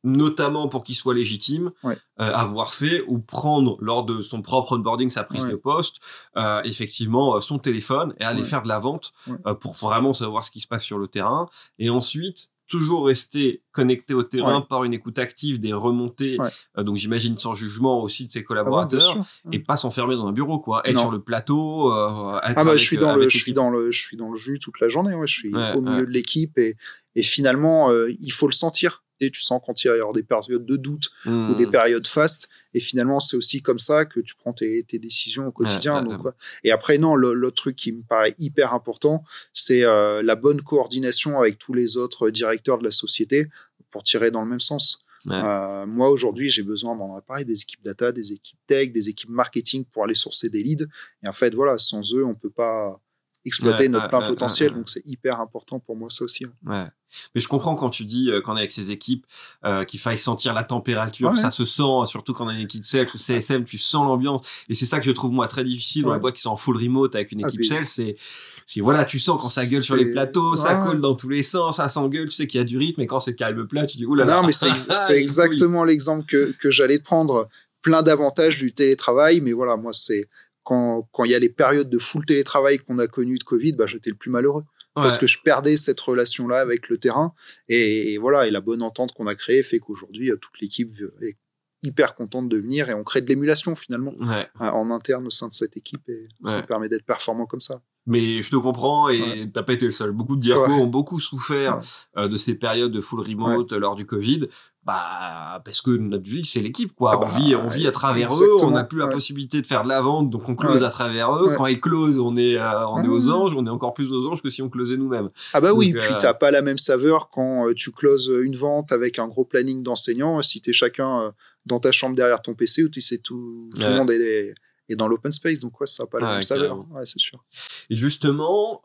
[0.03, 5.10] notamment pour qu'il soit légitime, euh, avoir fait ou prendre lors de son propre onboarding,
[5.10, 5.97] sa prise de poste,
[6.38, 9.12] euh, effectivement son téléphone et aller faire de la vente
[9.60, 11.47] pour vraiment savoir ce qui se passe sur le terrain.
[11.78, 16.38] Et ensuite, toujours rester connecté au terrain par une écoute active des remontées.
[16.78, 19.18] Euh, donc j'imagine sans jugement aussi de ses ah collaborateurs
[19.51, 20.82] et pas s'enfermer dans un bureau quoi.
[20.88, 21.93] Être sur le plateau.
[21.93, 24.36] Euh, ah bah je suis dans le je suis dans le je suis dans le
[24.36, 25.13] jus toute la journée.
[25.13, 26.76] Ouais, je suis au milieu de l'équipe et
[27.15, 30.24] et finalement euh, il faut le sentir et tu sens quand il y a des
[30.24, 31.72] périodes de doute ou des mmh.
[31.72, 32.49] périodes fastes.
[32.74, 36.03] Et finalement, c'est aussi comme ça que tu prends tes, décisions au quotidien.
[36.03, 36.22] donc,
[36.63, 41.39] Et après, non, l'autre truc qui me paraît hyper important, c'est euh, la bonne coordination
[41.39, 43.47] avec tous les autres directeurs de la société
[43.89, 45.03] pour tirer dans le même sens.
[45.30, 49.30] Euh, moi, aujourd'hui, j'ai besoin, d'en parler, des équipes data, des équipes tech, des équipes
[49.30, 50.86] marketing pour aller sourcer des leads.
[51.24, 53.01] Et en fait, voilà, sans eux, on peut pas
[53.48, 54.74] exploiter notre plein potentiel.
[54.74, 56.45] donc, c'est hyper important pour moi, ça aussi.
[56.45, 56.89] Hein.
[57.34, 59.26] Mais je comprends quand tu dis euh, qu'on est avec ces équipes
[59.66, 62.86] euh, qu'il faille sentir la température, ça se sent, surtout quand on a une équipe
[62.86, 64.66] sales ou CSM, tu sens l'ambiance.
[64.70, 66.58] Et c'est ça que je trouve moi très difficile dans les boîtes qui sont en
[66.58, 68.18] full remote avec une ah, équipe sales, c'est
[68.66, 71.43] si voilà, tu sens quand ça gueule sur les plateaux, ça colle dans tous les
[71.43, 73.86] sens, ça s'engueule, tu sais qu'il y a du rythme, et quand c'est calme plat,
[73.86, 74.41] tu dis oulala.
[74.41, 74.70] Non, mais c'est
[75.16, 77.48] exactement l'exemple que, que j'allais te prendre.
[77.84, 80.28] Plein d'avantages du télétravail, mais voilà, moi c'est
[80.68, 83.72] quand, quand il y a les périodes de full télétravail qu'on a connues de Covid,
[83.72, 84.63] bah, j'étais le plus malheureux.
[84.95, 87.34] Parce que je perdais cette relation-là avec le terrain.
[87.70, 90.89] Et, voilà, et la bonne entente qu'on a créée fait qu'aujourd'hui, euh, toute l'équipe
[91.22, 91.38] est
[91.84, 95.47] hyper contente de venir et on crée de l'émulation finalement euh, en interne au sein
[95.47, 96.01] de cette équipe.
[96.09, 97.80] Et ça nous permet d'être performant comme ça.
[98.07, 100.11] Mais je te comprends et tu t'as pas été le seul.
[100.11, 101.80] Beaucoup de directeurs ont beaucoup souffert
[102.18, 104.47] euh, de ces périodes de full remote lors du Covid.
[104.88, 107.11] Bah, parce que notre vie, c'est l'équipe, quoi.
[107.11, 108.55] Ah on bah, vit, on vit à travers eux.
[108.63, 111.29] On n'a plus la possibilité de faire de la vente, donc on close à travers
[111.35, 111.55] eux.
[111.57, 113.51] Quand ils closent, on est, euh, on est aux anges.
[113.53, 115.27] On est encore plus aux anges que si on closait nous-mêmes.
[115.51, 115.91] Ah bah oui.
[115.91, 119.27] Puis euh, t'as pas la même saveur quand euh, tu closes une vente avec un
[119.27, 120.41] gros planning d'enseignants.
[120.41, 121.33] Si t'es chacun
[121.65, 124.53] dans ta chambre derrière ton PC où tu sais tout, tout le monde est,
[124.95, 125.59] dans l'open space.
[125.59, 126.85] Donc ouais, ça n'a pas la même saveur.
[127.03, 127.43] C'est sûr.
[127.89, 128.81] Et justement,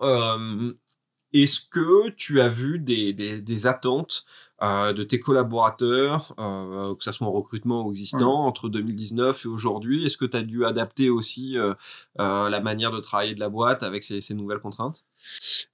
[1.33, 4.25] est-ce que tu as vu des, des, des attentes
[4.63, 9.49] euh, de tes collaborateurs, euh, que ce soit en recrutement ou existant, entre 2019 et
[9.49, 11.75] aujourd'hui Est-ce que tu as dû adapter aussi euh,
[12.17, 15.05] la manière de travailler de la boîte avec ces, ces nouvelles contraintes?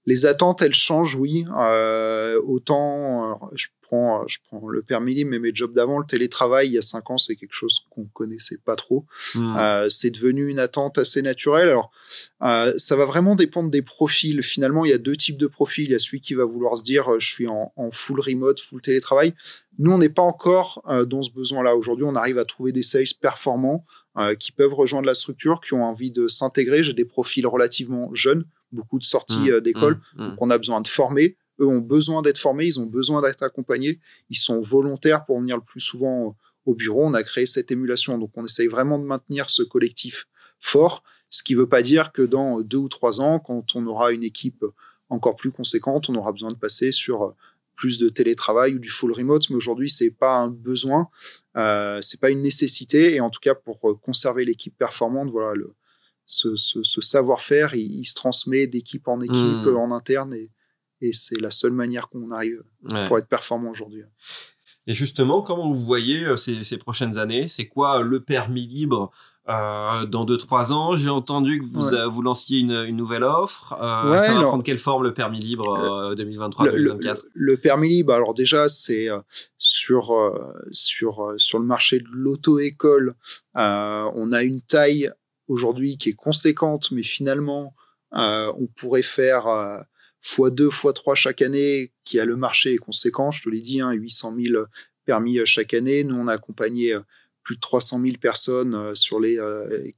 [0.06, 1.44] Les attentes, elles changent, oui.
[2.46, 6.72] autant, je prends, je prends le permis libre, mais mes jobs d'avant, le télétravail, il
[6.72, 9.06] y a cinq ans, c'est quelque chose qu'on connaissait pas trop.
[9.34, 9.56] Hmm.
[9.56, 11.68] Euh, c'est devenu une attente assez naturelle.
[11.68, 11.90] Alors,
[12.42, 14.42] euh, ça va vraiment dépendre des profils.
[14.42, 15.84] Finalement, il y a deux types de profils.
[15.84, 18.20] Il y a celui qui va vouloir se dire, euh, je suis en, en full
[18.20, 19.34] remote, full télétravail.
[19.78, 21.76] Nous, on n'est pas encore euh, dans ce besoin-là.
[21.76, 23.84] Aujourd'hui, on arrive à trouver des sales performants
[24.18, 26.82] euh, qui peuvent rejoindre la structure, qui ont envie de s'intégrer.
[26.82, 29.60] J'ai des profils relativement jeunes, beaucoup de sorties hmm.
[29.60, 30.00] d'école.
[30.16, 30.28] Hmm.
[30.28, 33.42] Donc, on a besoin de former eux ont besoin d'être formés, ils ont besoin d'être
[33.42, 34.00] accompagnés,
[34.30, 36.36] ils sont volontaires pour venir le plus souvent
[36.66, 37.04] au bureau.
[37.04, 40.26] On a créé cette émulation, donc on essaye vraiment de maintenir ce collectif
[40.60, 43.86] fort, ce qui ne veut pas dire que dans deux ou trois ans, quand on
[43.86, 44.64] aura une équipe
[45.08, 47.34] encore plus conséquente, on aura besoin de passer sur
[47.74, 51.08] plus de télétravail ou du full remote, mais aujourd'hui c'est pas un besoin,
[51.56, 55.74] euh, c'est pas une nécessité, et en tout cas pour conserver l'équipe performante, voilà le,
[56.26, 59.76] ce, savoir-faire, il, se transmet d'équipe en équipe mmh.
[59.76, 60.50] en interne et,
[61.00, 62.62] et c'est la seule manière qu'on arrive
[63.06, 64.04] pour être performant aujourd'hui.
[64.88, 67.46] Et justement, comment vous voyez euh, ces, prochaines années?
[67.46, 69.12] C'est quoi euh, le permis libre?
[69.46, 73.74] Euh, dans 2-3 ans J'ai entendu que vous, vous lanciez une, nouvelle offre.
[73.78, 79.08] ça va prendre quelle forme le permis libre 2023-2024 le, permis libre, alors déjà, c'est
[79.56, 80.12] sur,
[80.70, 83.14] sur, sur le marché de l'auto-école.
[83.54, 85.10] on a une taille
[85.46, 87.74] aujourd'hui qui est conséquente, mais finalement,
[88.12, 89.46] on pourrait faire
[90.36, 93.30] x2, x3 chaque année, qui a le marché conséquent.
[93.30, 94.64] Je te l'ai dit, hein, 800 000
[95.04, 96.04] permis euh, chaque année.
[96.04, 97.00] Nous, on a accompagné euh,
[97.42, 99.38] plus de 300 000 personnes euh, sur les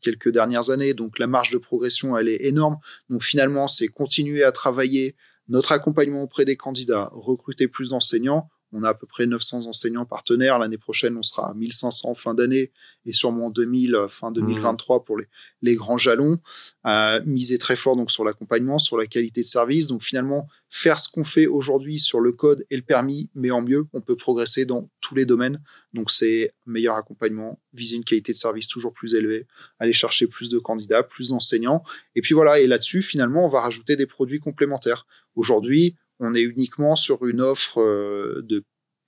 [0.00, 0.94] quelques dernières années.
[0.94, 2.78] Donc, la marge de progression, elle est énorme.
[3.08, 5.16] Donc, finalement, c'est continuer à travailler
[5.48, 10.04] notre accompagnement auprès des candidats, recruter plus d'enseignants, on a à peu près 900 enseignants
[10.04, 10.58] partenaires.
[10.58, 12.70] L'année prochaine, on sera à 1500 fin d'année
[13.06, 15.02] et sûrement 2000 euh, fin 2023 mmh.
[15.04, 15.26] pour les,
[15.62, 16.38] les grands jalons.
[16.86, 19.86] Euh, miser très fort donc sur l'accompagnement, sur la qualité de service.
[19.86, 23.62] Donc finalement, faire ce qu'on fait aujourd'hui sur le code et le permis, mais en
[23.62, 25.60] mieux, on peut progresser dans tous les domaines.
[25.92, 29.46] Donc c'est meilleur accompagnement, viser une qualité de service toujours plus élevée,
[29.78, 31.82] aller chercher plus de candidats, plus d'enseignants.
[32.14, 35.06] Et puis voilà, et là-dessus, finalement, on va rajouter des produits complémentaires.
[35.34, 38.64] Aujourd'hui, on est uniquement sur une offre euh, de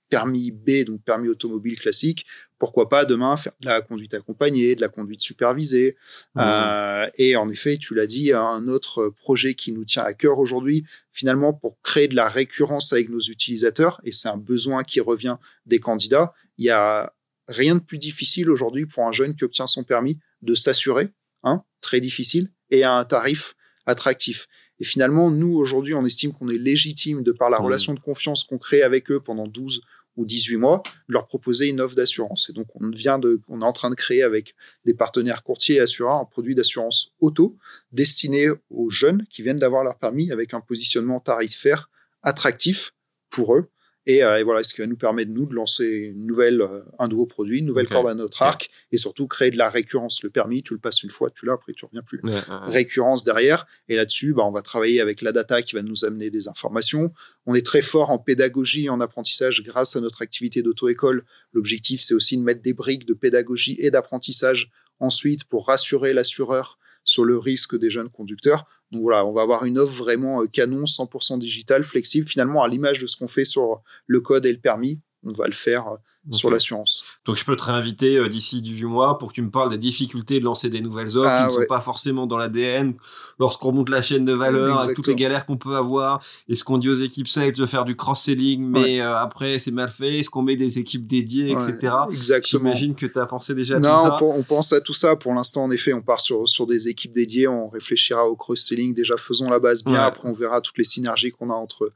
[0.09, 2.25] permis B, donc permis automobile classique.
[2.59, 5.95] Pourquoi pas demain faire de la conduite accompagnée, de la conduite supervisée.
[6.35, 6.39] Mmh.
[6.39, 10.37] Euh, et en effet, tu l'as dit, un autre projet qui nous tient à cœur
[10.37, 14.99] aujourd'hui, finalement pour créer de la récurrence avec nos utilisateurs, et c'est un besoin qui
[14.99, 16.33] revient des candidats.
[16.59, 17.11] Il y a
[17.47, 21.09] rien de plus difficile aujourd'hui pour un jeune qui obtient son permis de s'assurer,
[21.41, 23.55] hein, très difficile, et à un tarif
[23.85, 24.47] attractif.
[24.83, 27.63] Et finalement, nous, aujourd'hui, on estime qu'on est légitime, de par la mmh.
[27.63, 29.79] relation de confiance qu'on crée avec eux pendant 12
[30.17, 32.49] ou 18 mois, de leur proposer une offre d'assurance.
[32.49, 35.77] Et donc, on vient de, on est en train de créer avec des partenaires courtiers
[35.77, 37.55] et assureurs un produit d'assurance auto
[37.93, 41.89] destiné aux jeunes qui viennent d'avoir leur permis avec un positionnement tarifaire
[42.21, 42.91] attractif
[43.29, 43.69] pour eux
[44.09, 47.07] euh, et, voilà, ce qui va nous permettre, nous, de lancer une nouvelle, euh, un
[47.07, 50.23] nouveau produit, une nouvelle corde à notre arc, et surtout créer de la récurrence.
[50.23, 52.21] Le permis, tu le passes une fois, tu l'as, après tu reviens plus.
[52.67, 53.65] Récurrence derrière.
[53.87, 57.11] Et là-dessus, bah, on va travailler avec la data qui va nous amener des informations.
[57.45, 61.23] On est très fort en pédagogie et en apprentissage grâce à notre activité d'auto-école.
[61.53, 66.77] L'objectif, c'est aussi de mettre des briques de pédagogie et d'apprentissage ensuite pour rassurer l'assureur
[67.13, 68.65] sur le risque des jeunes conducteurs.
[68.91, 72.67] Donc voilà, on va avoir une offre vraiment euh, canon, 100% digital, flexible, finalement à
[72.67, 75.01] l'image de ce qu'on fait sur le code et le permis.
[75.23, 75.97] On va le faire
[76.31, 77.03] sur l'assurance.
[77.25, 79.77] Donc je peux te réinviter euh, d'ici 18 mois pour que tu me parles des
[79.77, 82.93] difficultés de lancer des nouvelles offres ah qui ne sont pas forcément dans l'ADN
[83.39, 86.23] lorsqu'on monte la chaîne de valeur, avec toutes les galères qu'on peut avoir.
[86.47, 89.89] Est-ce qu'on dit aux équipes sales de faire du cross-selling, mais euh, après c'est mal
[89.89, 90.19] fait?
[90.19, 91.93] Est-ce qu'on met des équipes dédiées, etc.
[92.11, 92.63] Exactement.
[92.63, 94.17] J'imagine que tu as pensé déjà à tout ça.
[94.21, 95.15] Non, on pense à tout ça.
[95.15, 97.47] Pour l'instant, en effet, on part sur, sur des équipes dédiées.
[97.47, 98.93] On réfléchira au cross-selling.
[98.93, 100.01] Déjà, faisons la base bien.
[100.01, 101.91] Après, on verra toutes les synergies qu'on a entre,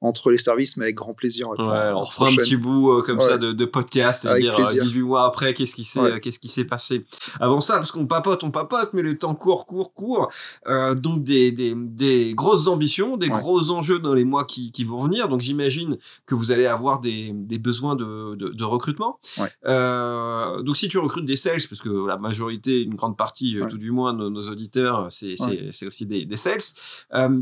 [0.00, 1.48] entre les services, mais avec grand plaisir.
[1.50, 4.26] on fera un petit bout euh, comme ça de, de podcast.
[4.26, 7.04] 18 euh, mois après, qu'est-ce qui s'est, euh, qu'est-ce qui s'est passé?
[7.40, 10.30] Avant ça Parce qu'on papote, on papote, mais le temps court, court, court.
[10.66, 14.84] Euh, donc des, des, des, grosses ambitions, des gros enjeux dans les mois qui, qui
[14.84, 15.28] vont venir.
[15.28, 15.96] Donc j'imagine
[16.26, 19.18] que vous allez avoir des, des besoins de, de, de recrutement.
[19.66, 23.78] Euh, donc si tu recrutes des sales, parce que la majorité, une grande partie, tout
[23.78, 25.34] du moins, de nos auditeurs, c'est,
[25.72, 26.58] c'est, aussi des, des sales.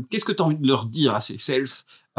[0.09, 1.65] qu'est-ce que tu as envie de leur dire à ces sales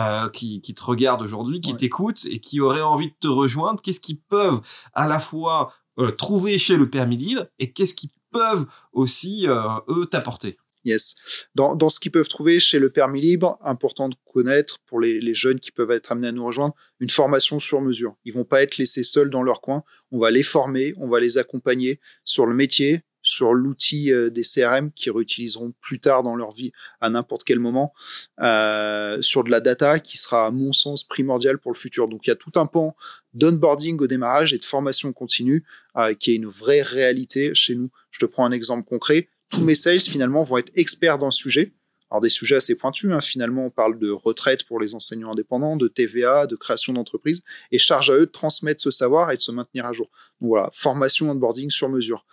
[0.00, 3.82] euh, qui, qui, te regardent aujourd'hui, qui t'écoutent et qui auraient envie de te rejoindre,
[3.82, 4.60] qu'est-ce qu'ils peuvent
[4.94, 9.68] à la fois euh, trouver chez le permis libre et qu'est-ce qu'ils peuvent aussi, euh,
[9.88, 10.56] eux, t'apporter?
[10.84, 11.14] Yes.
[11.54, 15.20] Dans, dans ce qu'ils peuvent trouver chez le permis libre, important de connaître pour les,
[15.20, 18.16] les, jeunes qui peuvent être amenés à nous rejoindre, une formation sur mesure.
[18.24, 19.84] Ils vont pas être laissés seuls dans leur coin.
[20.10, 24.42] On va les former, on va les accompagner sur le métier, sur l'outil euh, des
[24.42, 27.92] CRM qu'ils réutiliseront plus tard dans leur vie à n'importe quel moment,
[28.40, 32.08] euh, sur de la data qui sera à mon sens primordial pour le futur.
[32.08, 32.96] Donc il y a tout un pan
[33.34, 35.64] d'onboarding au démarrage et de formation continue
[35.96, 37.90] euh, qui est une vraie réalité chez nous.
[38.10, 39.28] Je te prends un exemple concret.
[39.48, 41.72] Tous mes sales finalement vont être experts dans le sujet
[42.12, 43.20] alors des sujets assez pointus, hein.
[43.20, 47.78] finalement on parle de retraite pour les enseignants indépendants, de TVA, de création d'entreprise, et
[47.78, 50.10] charge à eux de transmettre ce savoir et de se maintenir à jour.
[50.42, 52.26] Donc voilà, formation, onboarding sur mesure.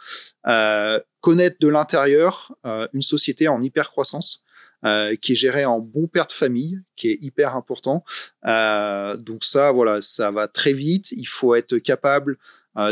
[0.47, 4.43] Euh, connaître de l'intérieur euh, une société en hyper croissance.
[4.86, 8.05] Euh, qui est gérée en bon père de famille, qui est hyper important.
[8.45, 11.11] donc ça, voilà, ça va très vite.
[11.11, 12.38] Il faut être capable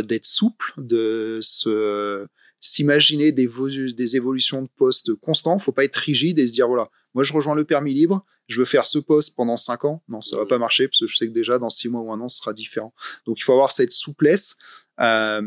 [0.04, 2.28] d'être souple, de se
[2.60, 3.50] s'imaginer des,
[3.96, 5.58] des évolutions de poste constants.
[5.60, 8.60] Faut pas être rigide et se dire voilà, moi je rejoins le permis libre, je
[8.60, 10.04] veux faire ce poste pendant cinq ans.
[10.08, 12.12] Non, ça va pas marcher parce que je sais que déjà dans six mois ou
[12.12, 12.94] un an, ce sera différent.
[13.26, 14.56] Donc il faut avoir cette souplesse,
[15.00, 15.42] euh,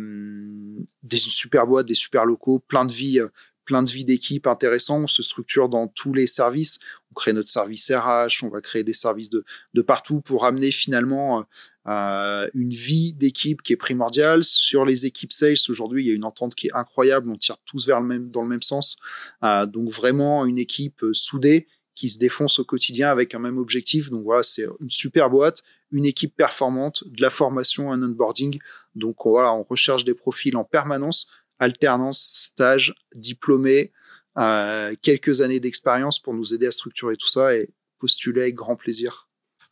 [1.03, 3.21] des super boîtes, des super locaux, plein de vie,
[3.71, 5.03] plein de vie d'équipe intéressant.
[5.03, 8.85] On se structure dans tous les services on crée notre service RH, on va créer
[8.85, 9.45] des services de,
[9.75, 11.45] de partout pour amener finalement
[11.87, 14.45] euh, une vie d'équipe qui est primordiale.
[14.45, 17.57] Sur les équipes sales, aujourd'hui, il y a une entente qui est incroyable, on tire
[17.65, 18.97] tous vers le même, dans le même sens.
[19.43, 21.67] Euh, donc vraiment une équipe euh, soudée
[21.97, 24.09] qui se défonce au quotidien avec un même objectif.
[24.09, 28.59] Donc voilà, c'est une super boîte, une équipe performante, de la formation, un onboarding.
[28.95, 31.29] Donc voilà, on recherche des profils en permanence,
[31.61, 33.93] alternance, stage, diplômé,
[35.03, 39.29] quelques années d'expérience pour nous aider à structurer tout ça et postuler avec grand plaisir.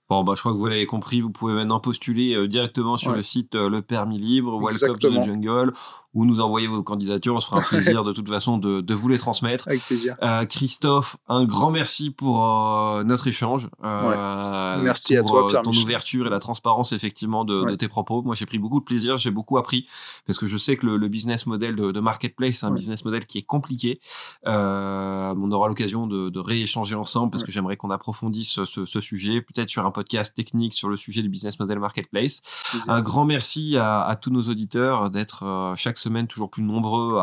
[0.08, 3.12] Bon, bah, je crois que vous l'avez compris, vous pouvez maintenant postuler euh, directement sur
[3.12, 5.72] le site euh, Le Permis Libre, Welcome to the Jungle,
[6.14, 7.34] ou nous envoyer vos candidatures.
[7.34, 9.68] On se fera un plaisir de toute façon de, de vous les transmettre.
[9.68, 10.16] Avec plaisir.
[10.22, 13.68] Euh, Christophe, un grand merci pour euh, notre échange.
[13.82, 15.62] merci à toi, Pierre.
[15.62, 18.22] Ton ouverture et la transparence, effectivement, de, de tes propos.
[18.22, 19.86] Moi, j'ai pris beaucoup de plaisir, j'ai beaucoup appris,
[20.26, 23.04] parce que je sais que le, le business model de, de Marketplace, c'est un business
[23.04, 24.00] model qui est compliqué.
[24.44, 29.40] on aura l'occasion de, de rééchanger ensemble, parce que j'aimerais qu'on approfondisse ce, ce sujet,
[29.42, 32.42] peut-être sur un podcast technique sur le sujet du business model marketplace.
[32.86, 37.18] Un grand merci à, tous nos auditeurs d'être euh, chaque semaine toujours plus nombreux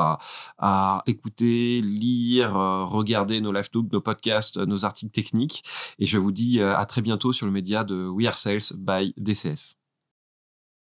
[0.57, 5.63] à, écouter, lire, euh, regarder nos live tubes, nos podcasts, nos articles techniques.
[5.99, 8.77] Et je vous dis euh, à très bientôt sur le média de We Are Sales
[8.77, 9.77] by DCS.